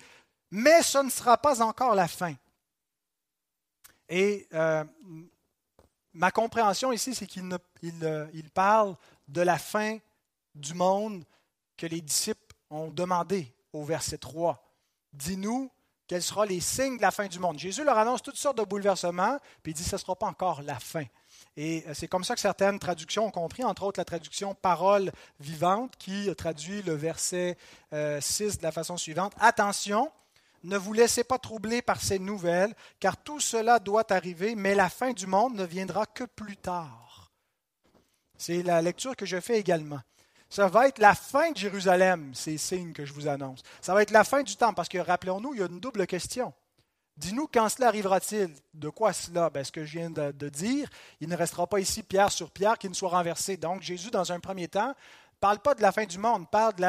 [0.51, 2.35] Mais ce ne sera pas encore la fin.
[4.09, 4.85] Et euh,
[6.13, 7.49] ma compréhension ici, c'est qu'il
[8.03, 8.97] euh, parle
[9.29, 9.99] de la fin
[10.55, 11.25] du monde
[11.77, 14.65] que les disciples ont demandé au verset 3
[15.15, 15.71] dis-nous
[16.07, 17.59] quels seront les signes de la fin du monde?
[17.59, 20.61] Jésus leur annonce toutes sortes de bouleversements, puis il dit, ce ne sera pas encore
[20.61, 21.05] la fin.
[21.57, 25.11] Et euh, c'est comme ça que certaines traductions ont compris, entre autres la traduction parole
[25.41, 27.57] vivante qui traduit le verset
[27.91, 29.33] 6 euh, de la façon suivante.
[29.41, 30.13] Attention,
[30.65, 34.89] ne vous laissez pas troubler par ces nouvelles, car tout cela doit arriver, mais la
[34.89, 37.33] fin du monde ne viendra que plus tard.
[38.37, 40.01] C'est la lecture que je fais également.
[40.49, 43.63] Ça va être la fin de Jérusalem, ces signes que je vous annonce.
[43.81, 46.07] Ça va être la fin du temps, parce que rappelons-nous, il y a une double
[46.07, 46.53] question.
[47.17, 48.51] Dis-nous quand cela arrivera-t-il?
[48.73, 49.49] De quoi cela?
[49.51, 50.89] Ben, Ce que je viens de, dire,
[51.21, 53.57] il ne restera pas ici pierre sur pierre qui ne soit renversé.
[53.57, 54.95] Donc Jésus, dans un premier temps,
[55.45, 56.81] parle pas de la fin du monde, parle de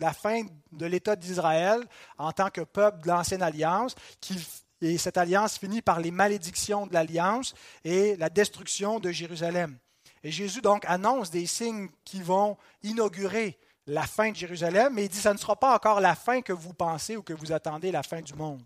[0.00, 1.86] la, fin de l'État d'Israël
[2.18, 4.44] en tant que peuple de l'ancienne alliance, qui,
[4.80, 9.78] et cette alliance finit par les malédictions de l'alliance et la destruction de Jérusalem.
[10.24, 13.56] Et Jésus donc annonce des signes qui vont inaugurer
[13.86, 16.52] la fin de Jérusalem, mais il dit, ça ne sera pas encore la fin que
[16.52, 18.64] vous pensez ou que vous attendez, la fin du monde.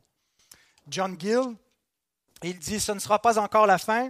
[0.89, 1.59] John Gill,
[2.43, 4.09] il dit, ce ne sera pas encore la fin,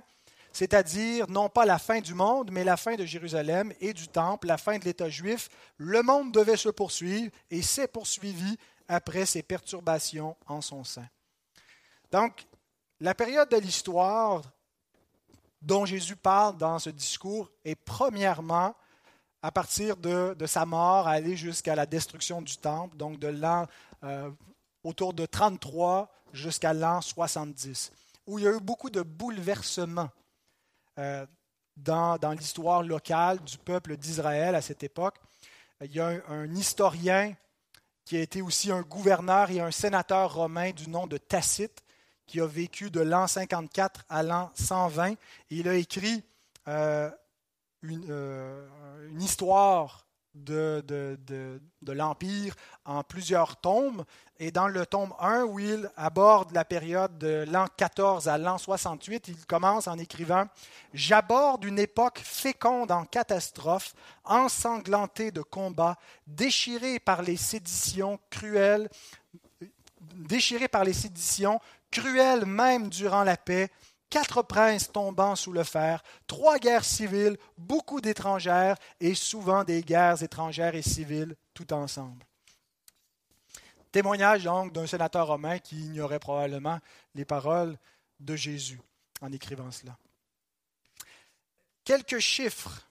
[0.53, 4.49] c'est-à-dire non pas la fin du monde, mais la fin de Jérusalem et du temple,
[4.49, 5.49] la fin de l'État juif.
[5.77, 8.57] Le monde devait se poursuivre et s'est poursuivi
[8.89, 11.07] après ces perturbations en son sein.
[12.11, 12.47] Donc,
[13.01, 14.43] la période de l'histoire
[15.63, 18.75] dont Jésus parle dans ce discours est premièrement
[19.43, 23.67] à partir de, sa mort, aller jusqu'à la destruction du temple, donc de l'an
[24.03, 24.31] euh,
[24.85, 27.93] autour de 33 jusqu'à l'an 70,
[28.27, 30.11] où il y a eu beaucoup de bouleversements
[31.01, 31.27] euh,
[31.77, 35.17] dans, l'histoire locale du peuple d'Israël à cette époque.
[35.83, 37.35] Il y a un, historien
[38.05, 41.83] qui a été aussi un gouverneur et un sénateur romain du nom de Tacite,
[42.27, 45.13] qui a vécu de l'an 54 à l'an 120.
[45.13, 45.17] Et
[45.51, 46.23] il a écrit
[46.69, 47.11] euh,
[47.85, 52.55] euh, une, histoire de, l'Empire
[52.85, 54.05] en plusieurs tomes.
[54.39, 58.57] Et dans le tome 1, où il aborde la période de l'an 14 à l'an
[58.57, 60.47] 68, il commence en écrivant
[60.95, 68.89] J'aborde une époque féconde en catastrophes, ensanglantée de combats, déchirée par les séditions cruelles,
[70.01, 71.61] déchirée par les séditions,
[71.91, 73.71] cruelles même durant la paix,
[74.11, 80.23] quatre princes tombant sous le fer, trois guerres civiles, beaucoup d'étrangères et souvent des guerres
[80.23, 82.25] étrangères et civiles tout ensemble.
[83.93, 86.79] Témoignage donc d'un sénateur romain qui ignorait probablement
[87.15, 87.77] les paroles
[88.19, 88.81] de Jésus
[89.21, 89.97] en écrivant cela.
[91.85, 92.89] Quelques chiffres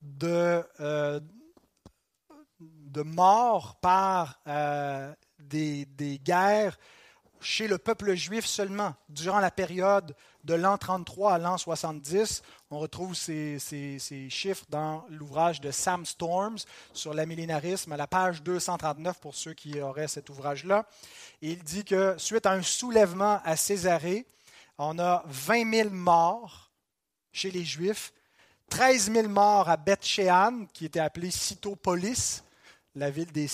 [0.00, 1.20] de, euh,
[3.04, 6.76] morts par euh, des guerres
[7.40, 8.94] chez le peuple juif seulement.
[9.08, 10.14] Durant la période
[10.44, 13.58] de l'an 33 à l'an 70, on retrouve ces,
[14.30, 16.58] chiffres dans l'ouvrage de Sam Storms
[16.92, 20.86] sur l'amillénarisme, à la page 239 pour ceux qui auraient cet ouvrage-là.
[21.42, 24.26] Il dit que suite à un soulèvement à Césarée,
[24.78, 26.70] on a 20 000 morts
[27.32, 28.12] chez les Juifs,
[28.70, 32.42] 13 000 morts à Beth Shean, qui était appelée Cytopolis,
[32.94, 33.48] la ville des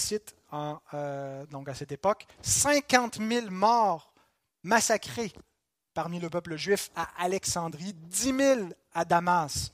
[0.92, 4.12] Euh, donc à cette époque, 50 000 morts
[4.62, 5.32] massacrés
[5.94, 8.60] parmi le peuple juif à Alexandrie, 10 000
[8.92, 9.72] à Damas.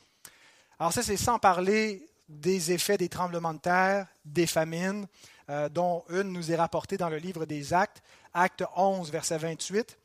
[0.79, 5.07] Alors ça, c'est sans parler des effets des tremblements de terre, des famines,
[5.49, 8.03] euh, dont une nous est rapportée dans le livre des Actes,
[8.33, 9.99] Acte 11, verset 28.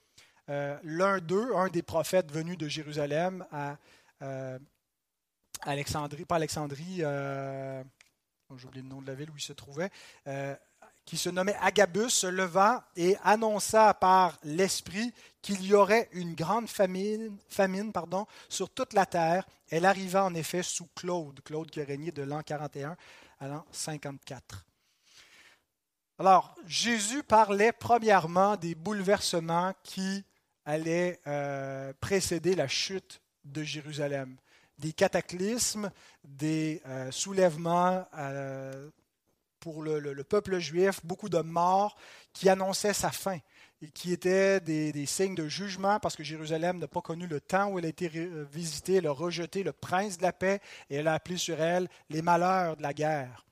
[0.49, 3.77] Euh, l'un d'eux, un des prophètes venus de Jérusalem à
[5.61, 7.03] Alexandrie, pas Alexandrie,
[8.57, 9.89] j'ai oublié le nom de la ville où il se trouvait,
[10.27, 10.55] euh,
[11.05, 16.67] qui se nommait Agabus, se leva et annonça par l'Esprit qu'il y aurait une grande
[16.67, 19.47] famine, famine pardon, sur toute la terre.
[19.69, 22.97] Elle arriva en effet sous Claude, Claude qui régné de l'an 41
[23.39, 24.65] à l'an 54.
[26.17, 30.23] Alors, Jésus parlait premièrement des bouleversements qui
[30.63, 34.37] allaient euh, précéder la chute de Jérusalem
[34.77, 35.91] des cataclysmes,
[36.23, 38.89] des euh, soulèvements euh,
[39.59, 41.95] pour le, peuple juif, beaucoup de morts
[42.33, 43.39] qui annonçaient sa fin
[43.81, 47.69] et qui étaient des, signes de jugement parce que Jérusalem n'a pas connu le temps
[47.69, 50.59] où elle a été euh, visitée, elle a rejeté le prince de la paix
[50.89, 53.45] et elle a appelé sur elle les malheurs de la guerre.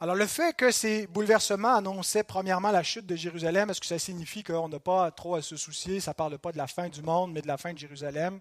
[0.00, 3.98] Alors le fait que ces bouleversements annonçaient premièrement la chute de Jérusalem, est-ce que ça
[3.98, 6.88] signifie qu'on n'a pas trop à se soucier, ça ne parle pas de la fin
[6.88, 8.40] du monde, mais de la fin de Jérusalem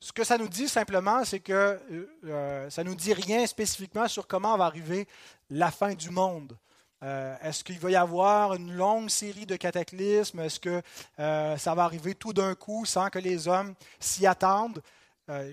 [0.00, 3.46] ce que ça nous dit simplement, c'est que euh, euh, ça ne nous dit rien
[3.46, 5.08] spécifiquement sur comment va arriver
[5.50, 6.56] la fin du monde.
[7.02, 10.40] Euh, est-ce qu'il va y avoir une longue série de cataclysmes?
[10.40, 10.82] Est-ce que
[11.16, 14.82] ça va arriver tout d'un coup sans que les hommes s'y attendent?
[15.26, 15.52] On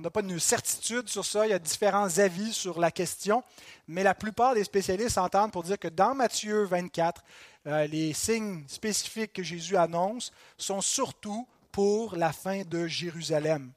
[0.00, 3.42] n'a pas de certitude sur ça, il y a différents avis sur la question,
[3.88, 7.24] mais la plupart des spécialistes s'entendent pour dire que dans Matthieu 24,
[7.66, 11.46] euh, les signes spécifiques que Jésus annonce sont surtout
[11.78, 13.70] pour la fin de Jérusalem.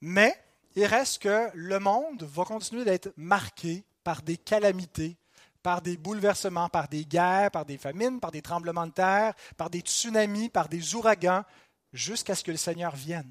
[0.00, 0.34] Mais
[0.74, 5.18] il reste que le monde va continuer d'être marqué par des calamités,
[5.62, 9.68] par des bouleversements, par des guerres, par des famines, par des tremblements de terre, par
[9.68, 11.44] des tsunamis, par des ouragans,
[11.92, 13.30] jusqu'à ce que le Seigneur vienne.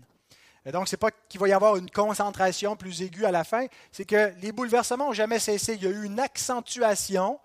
[0.63, 3.43] Et donc, ce n'est pas qu'il va y avoir une concentration plus aiguë à la
[3.43, 5.73] fin, c'est que les bouleversements n'ont jamais cessé.
[5.73, 7.39] Il y a eu une accentuation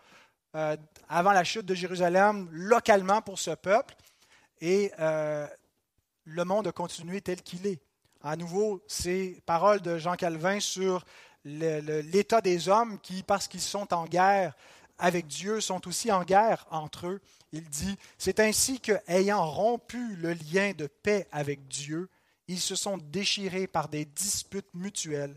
[0.56, 0.76] euh,
[1.08, 3.94] avant la chute de Jérusalem localement pour ce peuple,
[4.62, 5.46] et euh,
[6.24, 7.80] le monde a continué tel qu'il est.
[8.22, 11.04] À nouveau, ces paroles de Jean Calvin sur
[11.44, 14.54] l'état des hommes qui, parce qu'ils sont en guerre
[14.98, 17.20] avec Dieu, sont aussi en guerre entre eux.
[17.50, 22.08] Il dit, c'est ainsi que, ayant rompu le lien de paix avec Dieu,
[22.46, 25.36] ils se sont déchirés par des disputes mutuelles.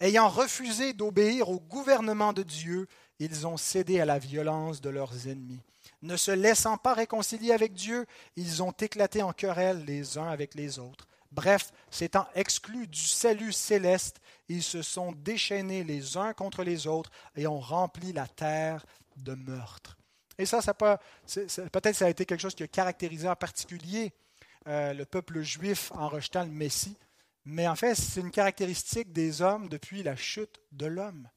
[0.00, 2.88] Ayant refusé d'obéir au gouvernement de Dieu,
[3.20, 5.60] ils ont cédé à la violence de leurs ennemis.
[6.02, 10.54] Ne se laissant pas réconcilier avec Dieu, ils ont éclaté en querelle les uns avec
[10.54, 11.08] les autres.
[11.32, 17.10] Bref, s'étant exclus du salut céleste, ils se sont déchaînés les uns contre les autres
[17.36, 18.86] et ont rempli la terre
[19.16, 19.98] de meurtres.
[20.38, 24.12] Et ça, ça peut-être ça a été quelque chose qui a caractérisé en particulier
[24.68, 26.96] euh, le peuple juif en rejetant le Messie,
[27.44, 31.28] mais en fait, c'est une caractéristique des hommes depuis la chute de l'homme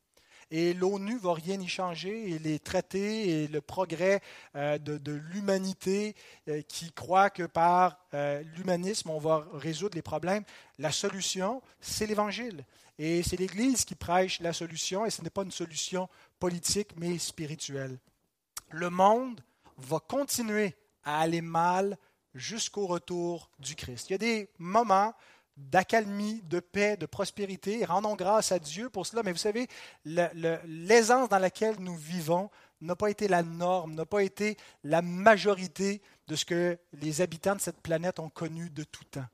[0.51, 4.21] et l'ONU va rien y changer, et les traités et le progrès
[4.55, 6.13] euh, de, l'humanité
[6.49, 10.43] euh, qui croit que par euh, l'humanisme, on va résoudre les problèmes.
[10.77, 12.65] La solution, c'est l'Évangile.
[12.99, 17.17] Et c'est l'Église qui prêche la solution, et ce n'est pas une solution politique, mais
[17.17, 17.97] spirituelle.
[18.69, 19.41] Le monde
[19.77, 21.97] va continuer à aller mal
[22.35, 24.09] jusqu'au retour du Christ.
[24.09, 25.13] Il y a des moments
[25.57, 27.85] d'accalmie, de paix, de prospérité.
[27.85, 29.23] Rendons grâce à Dieu pour cela.
[29.23, 29.67] Mais vous savez,
[30.05, 32.49] l'aisance dans laquelle nous vivons
[32.81, 37.55] n'a pas été la norme, n'a pas été la majorité de ce que les habitants
[37.55, 39.25] de cette planète ont connu de tout temps.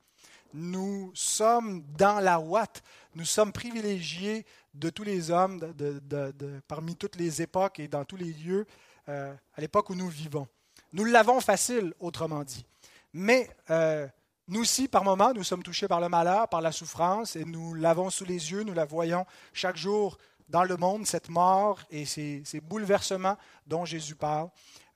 [0.54, 2.82] Nous sommes dans la ouate,
[3.16, 8.18] nous sommes privilégiés de tous les hommes, de, parmi toutes les époques et dans tous
[8.18, 8.66] les lieux,
[9.10, 10.48] euh, à l'époque où nous vivons.
[10.94, 12.66] Nous l'avons facile, autrement dit.
[13.14, 14.08] Mais euh,
[14.48, 17.74] nous aussi, par moments, nous sommes touchés par le malheur, par la souffrance, et nous
[17.74, 20.18] l'avons sous les yeux, nous la voyons chaque jour
[20.48, 24.50] dans le monde, cette mort et ces, bouleversements dont Jésus parle.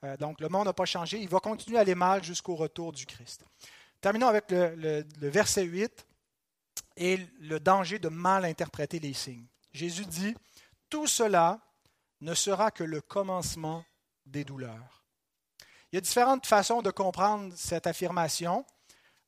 [0.04, 2.92] Euh, donc le monde n'a pas changé, il va continuer à aller mal jusqu'au retour
[2.92, 3.44] du Christ.
[4.00, 6.06] Terminons avec le, le verset 8
[6.96, 9.46] et le danger de mal interpréter les signes.
[9.72, 10.34] Jésus dit,
[10.88, 11.60] Tout cela
[12.20, 13.84] ne sera que le commencement
[14.24, 15.04] des douleurs.
[15.90, 18.64] Il y a différentes façons de comprendre cette affirmation.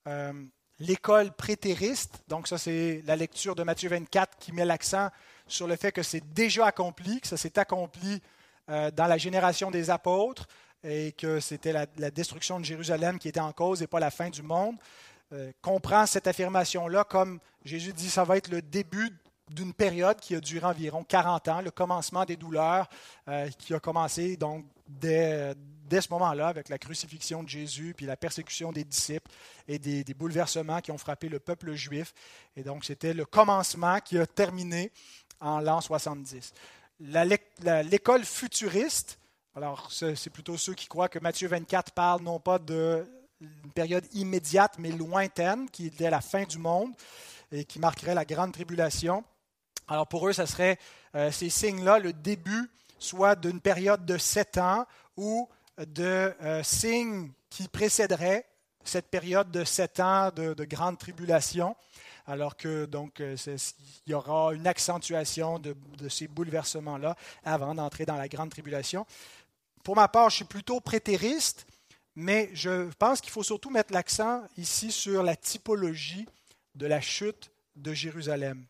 [0.06, 0.32] Euh,
[0.80, 2.22] l'école prétériste.
[2.28, 5.08] Donc ça, c'est la lecture de Matthieu 24 qui met l'accent
[5.46, 8.20] sur le fait que c'est déjà accompli, que ça s'est accompli
[8.68, 10.48] euh, dans la génération des apôtres
[10.82, 14.30] et que c'était la, destruction de Jérusalem qui était en cause et pas la fin
[14.30, 14.76] du monde.
[15.32, 19.10] Euh, comprend cette affirmation-là comme Jésus dit, ça va être le début
[19.50, 22.88] d'une période qui a duré environ 40 ans, le commencement des douleurs
[23.58, 25.54] qui a commencé donc dès,
[25.90, 29.30] ce moment-là, avec la crucifixion de Jésus, puis la persécution des disciples
[29.68, 32.14] et des, bouleversements qui ont frappé le peuple juif.
[32.56, 34.92] Et donc, c'était le commencement qui a terminé
[35.40, 36.52] en l'an 70.
[37.00, 39.18] L'école futuriste,
[39.54, 43.06] alors c'est plutôt ceux qui croient que Matthieu 24 parle non pas d'une
[43.74, 46.92] période immédiate, mais lointaine, qui était la fin du monde
[47.52, 49.24] et qui marquerait la grande tribulation.
[49.86, 50.78] Alors pour eux, ce serait
[51.14, 54.86] euh, ces signes-là, le début soit d'une période de sept ans
[55.16, 58.46] où de euh, signes qui précéderaient
[58.84, 61.74] cette période de sept ans de, grande tribulation,
[62.26, 63.36] alors que donc euh,
[64.06, 65.74] il y aura une accentuation de,
[66.08, 69.06] ces bouleversements-là avant d'entrer dans la grande tribulation.
[69.82, 71.66] Pour ma part, je suis plutôt prétériste,
[72.14, 76.26] mais je pense qu'il faut surtout mettre l'accent ici sur la typologie
[76.74, 78.64] de la chute de Jérusalem,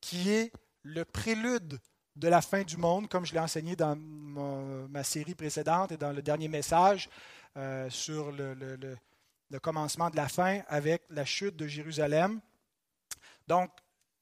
[0.00, 0.52] qui est
[0.82, 1.80] le prélude
[2.16, 6.12] de la fin du monde, comme je l'ai enseigné dans ma, série précédente et dans
[6.12, 7.08] le dernier message
[7.56, 8.96] euh, sur le,
[9.62, 12.40] commencement de la fin avec la chute de Jérusalem.
[13.46, 13.70] Donc,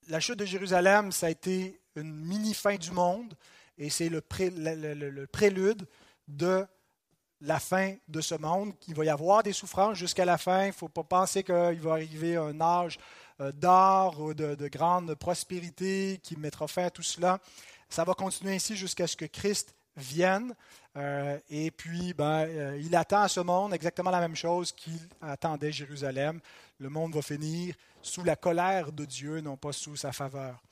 [0.09, 3.35] la chute de Jérusalem, ça a été une mini-fin du monde
[3.79, 5.87] et c'est le, prélude
[6.29, 6.67] de
[7.41, 8.73] la fin de ce monde.
[8.89, 10.65] Il va y avoir des souffrances jusqu'à la fin.
[10.65, 12.99] Il ne faut pas penser qu'il va arriver un âge
[13.41, 17.41] euh, d'or ou de, grande prospérité qui mettra fin à tout cela.
[17.93, 20.55] Ça va continuer ainsi jusqu'à ce que Christ vienne.
[20.97, 24.99] Euh, et puis, ben, euh, il attend à ce monde exactement la même chose qu'il
[25.21, 26.41] attendait Jérusalem.
[26.79, 30.63] Le monde va finir sous la colère de Dieu, non pas sous sa faveur.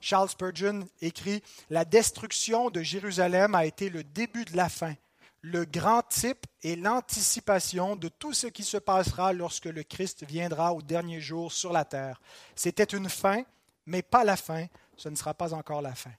[0.00, 4.94] Charles Spurgeon écrit La destruction de Jérusalem a été le début de la fin,
[5.42, 10.72] le grand type et l'anticipation de tout ce qui se passera lorsque le Christ viendra
[10.72, 12.22] au dernier jour sur la terre.
[12.56, 13.42] C'était une fin,
[13.84, 14.64] mais pas la fin,
[14.96, 16.12] ce ne sera pas encore la fin,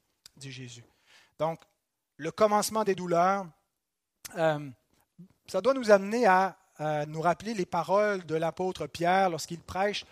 [1.38, 1.60] Donc,
[2.18, 3.46] le commencement des douleurs,
[4.38, 4.70] euh,
[5.48, 6.58] ça doit nous amener à,
[7.08, 10.04] nous rappeler les paroles de l'apôtre Pierre lorsqu'il prêche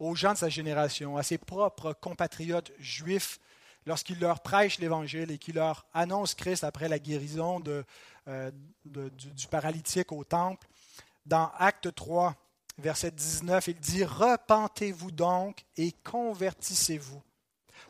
[0.00, 3.38] aux gens de sa génération, à ses propres compatriotes juifs,
[3.86, 7.62] lorsqu'il leur prêche l'Évangile et qu'il leur annonce Christ après la guérison
[8.26, 8.50] euh,
[8.84, 10.66] du, paralytique au temple.
[11.26, 12.34] Dans Acte 3,
[12.78, 17.22] verset 19, il dit Repentez-vous donc et convertissez-vous,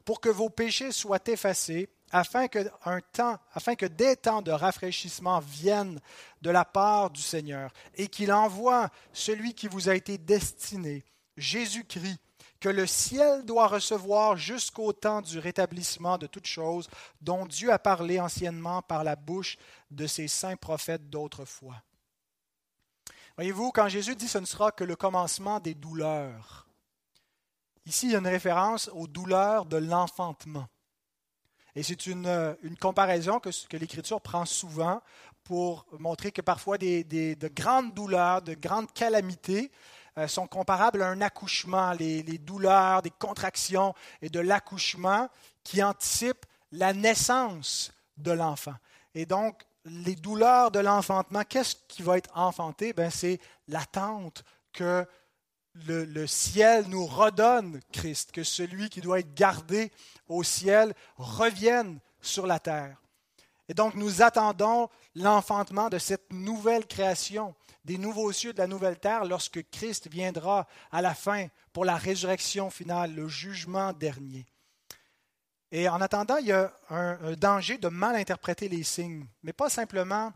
[0.05, 4.51] pour que vos péchés soient effacés afin que, un temps, afin que des temps de
[4.51, 6.01] rafraîchissement viennent
[6.43, 11.05] de la part du Seigneur, et qu'il envoie celui qui vous a été destiné,
[11.37, 12.19] Jésus-Christ,
[12.59, 17.79] que le ciel doit recevoir jusqu'au temps du rétablissement de toutes choses, dont Dieu a
[17.79, 19.57] parlé anciennement par la bouche
[19.91, 21.83] de ses saints prophètes d'autrefois.
[23.37, 26.69] Voyez-vous, quand Jésus dit ce ne sera que le commencement des douleurs,
[27.87, 30.67] ici il y a une référence aux douleurs de l'enfantement.
[31.75, 35.01] Et c'est une, euh, comparaison que, l'Écriture prend souvent
[35.45, 39.71] pour montrer que parfois de grandes douleurs, de grandes calamités
[40.19, 45.29] euh, sont comparables à un accouchement, les, les douleurs, des contractions et de l'accouchement
[45.63, 48.75] qui anticipent la naissance de l'enfant.
[49.15, 52.93] Et donc, les douleurs de l'enfantement, qu'est-ce qui va être enfanté?
[52.93, 55.07] Ben, C'est l'attente que
[55.75, 59.93] le, ciel nous redonne Christ, que celui qui doit être gardé
[60.29, 63.01] au ciel revienne sur la terre.
[63.69, 67.55] Et donc nous attendons l'enfantement de cette nouvelle création,
[67.85, 71.97] des nouveaux cieux, de la nouvelle terre, lorsque Christ viendra à la fin pour la
[71.97, 74.47] résurrection finale, le jugement dernier.
[75.73, 79.71] Et en attendant, il y a un, danger de mal interpréter les signes, mais pas
[79.71, 80.33] simplement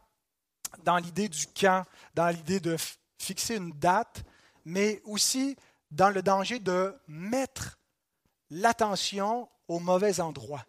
[0.85, 2.77] dans l'idée du camp, dans l'idée de
[3.19, 4.23] fixer une date,
[4.65, 5.57] mais aussi
[5.91, 7.79] dans le danger de mettre
[8.51, 10.65] l'attention au mauvais endroit.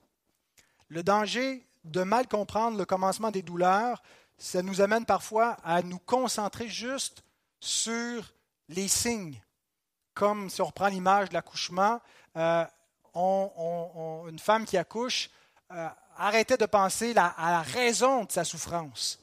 [0.87, 4.01] Le danger de mal comprendre le commencement des douleurs,
[4.37, 7.23] ça nous amène parfois à nous concentrer juste
[7.59, 8.33] sur
[8.69, 9.41] les signes.
[10.13, 12.01] Comme si on reprend l'image de l'accouchement,
[12.37, 12.65] euh,
[13.15, 15.29] une femme qui accouche
[15.71, 15.87] euh,
[16.17, 19.19] arrêtait de penser à la raison de sa souffrance.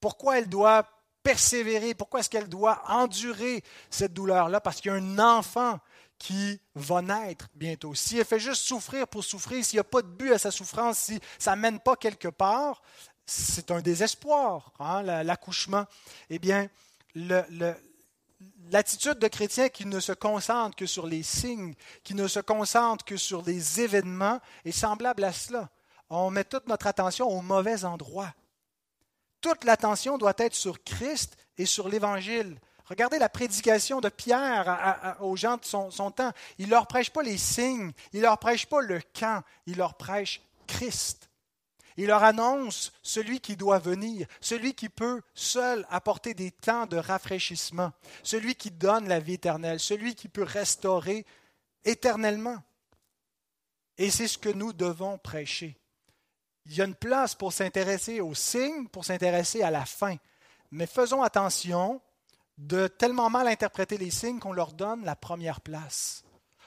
[0.00, 0.86] Pourquoi elle doit
[1.26, 1.94] persévérer?
[1.94, 4.60] Pourquoi est-ce qu'elle doit endurer cette douleur-là?
[4.60, 5.80] Parce qu'il y a un enfant
[6.18, 7.96] qui va naître bientôt.
[7.96, 10.52] Si elle fait juste souffrir pour souffrir, s'il n'y a pas de but à sa
[10.52, 12.80] souffrance, si ça ne mène pas quelque part,
[13.26, 15.84] c'est un désespoir, hein, l'accouchement.
[16.30, 16.68] Eh bien,
[18.70, 21.74] l'attitude de chrétien qui ne se concentre que sur les signes,
[22.04, 25.70] qui ne se concentre que sur les événements, est semblable à cela.
[26.08, 28.32] On met toute notre attention au mauvais endroit.
[29.46, 32.58] Toute l'attention doit être sur Christ et sur l'Évangile.
[32.86, 36.32] Regardez la prédication de Pierre aux gens de son, temps.
[36.58, 39.76] Il ne leur prêche pas les signes, il ne leur prêche pas le camp, il
[39.76, 41.30] leur prêche Christ.
[41.96, 46.96] Il leur annonce celui qui doit venir, celui qui peut seul apporter des temps de
[46.96, 47.92] rafraîchissement,
[48.24, 51.24] celui qui donne la vie éternelle, celui qui peut restaurer
[51.84, 52.60] éternellement.
[53.96, 55.78] Et c'est ce que nous devons prêcher.
[56.68, 60.16] Il y a une place pour s'intéresser aux signes, pour s'intéresser à la fin.
[60.72, 62.00] Mais faisons attention
[62.58, 66.24] de tellement mal interpréter les signes qu'on leur donne la première place.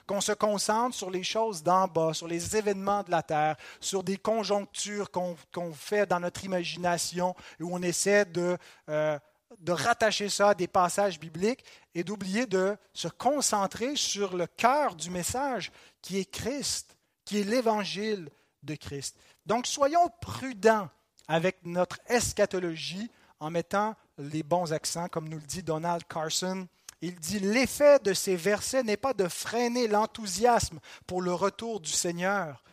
[0.08, 4.04] Qu'on se concentre sur les choses d'en bas, sur les événements de la terre, sur
[4.04, 8.58] des conjonctures qu'on fait dans notre imagination, où on essaie de,
[8.90, 9.20] euh,
[9.60, 14.96] de rattacher ça à des passages bibliques et d'oublier de se concentrer sur le cœur
[14.96, 15.72] du message
[16.02, 16.96] qui est Christ,
[17.26, 18.30] qui est l'évangile
[18.64, 19.18] de Christ.
[19.50, 20.90] Donc soyons prudents
[21.28, 26.68] avec notre eschatologie en mettant les bons accents, comme nous le dit Donald Carson.
[27.02, 31.90] Il dit L'effet de ces versets n'est pas de freiner l'enthousiasme pour le retour du
[31.90, 32.64] Seigneur,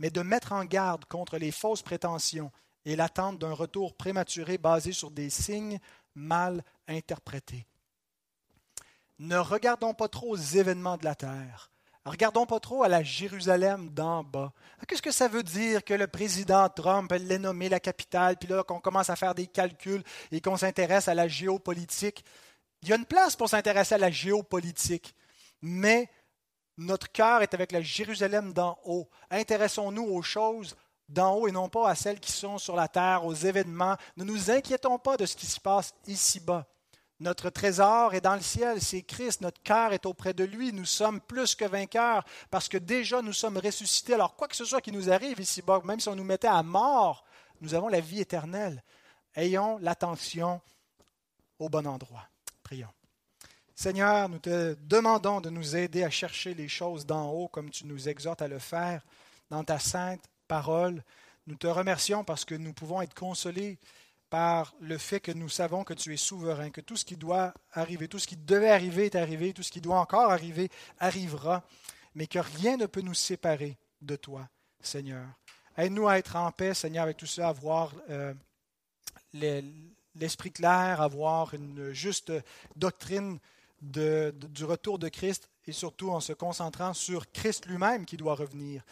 [0.00, 2.50] mais de mettre en garde contre les fausses prétentions
[2.84, 5.78] et l'attente d'un retour prématuré basé sur des signes
[6.16, 7.64] mal interprétés.
[9.20, 11.70] Ne regardons pas trop aux événements de la terre,
[12.04, 14.52] Regardons pas trop à la Jérusalem d'en bas.
[14.86, 18.62] Qu'est-ce que ça veut dire que le président Trump l'ait nommé la capitale, puis là
[18.62, 22.22] qu'on commence à faire des calculs et qu'on s'intéresse à la géopolitique?
[22.82, 25.14] Il y a une place pour s'intéresser à la géopolitique,
[25.62, 26.10] mais
[26.76, 29.08] notre cœur est avec la Jérusalem d'en haut.
[29.30, 30.76] Intéressons-nous aux choses
[31.08, 33.96] d'en haut et non pas à celles qui sont sur la terre, aux événements.
[34.18, 36.66] Ne nous inquiétons pas de ce qui se passe ici-bas.
[37.20, 40.84] Notre trésor est dans le ciel, c'est Christ, notre cœur est auprès de lui, nous
[40.84, 44.14] sommes plus que vainqueurs parce que déjà nous sommes ressuscités.
[44.14, 46.62] Alors quoi que ce soit qui nous arrive ici-bas, même si on nous mettait à
[46.64, 47.24] mort,
[47.60, 48.82] nous avons la vie éternelle.
[49.36, 50.60] Ayons l'attention
[51.58, 52.26] au bon endroit.
[52.64, 52.92] Prions.
[53.76, 57.86] Seigneur, nous te demandons de nous aider à chercher les choses d'en haut comme tu
[57.86, 59.04] nous exhortes à le faire
[59.50, 61.02] dans ta sainte parole.
[61.46, 63.78] Nous te remercions parce que nous pouvons être consolés
[64.34, 67.54] par le fait que nous savons que tu es souverain, que tout ce qui doit
[67.70, 71.62] arriver, tout ce qui devait arriver est arrivé, tout ce qui doit encore arriver arrivera,
[72.16, 74.48] mais que rien ne peut nous séparer de toi,
[74.80, 75.24] Seigneur.
[75.76, 78.34] Aide-nous à être en paix, Seigneur, avec tout ça, à voir euh,
[80.16, 82.32] l'esprit clair, à avoir une juste
[82.74, 83.38] doctrine
[83.80, 88.82] du retour de Christ et surtout en se concentrant sur Christ lui-même qui doit revenir.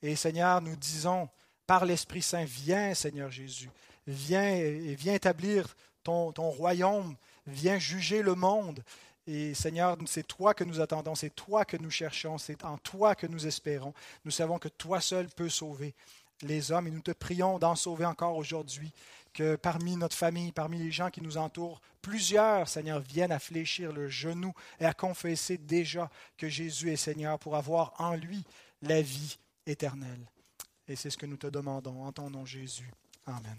[0.00, 1.28] Et Seigneur, nous disons
[1.66, 3.68] par l'Esprit Saint, viens Seigneur Jésus,
[4.06, 4.54] viens
[4.94, 8.82] viens établir ton, ton royaume, viens juger le monde.
[9.26, 13.14] Et Seigneur, c'est toi que nous attendons, c'est toi que nous cherchons, c'est en toi
[13.14, 13.92] que nous espérons.
[14.24, 15.94] Nous savons que toi seul peux sauver
[16.42, 18.92] les hommes et nous te prions d'en sauver encore aujourd'hui,
[19.32, 23.92] que parmi notre famille, parmi les gens qui nous entourent, plusieurs, Seigneur, viennent à fléchir
[23.92, 28.44] le genou et à confesser déjà que Jésus est Seigneur pour avoir en lui
[28.82, 30.30] la vie éternelle.
[30.88, 32.90] Et c'est ce que nous te demandons en ton nom Jésus.
[33.26, 33.54] Amen.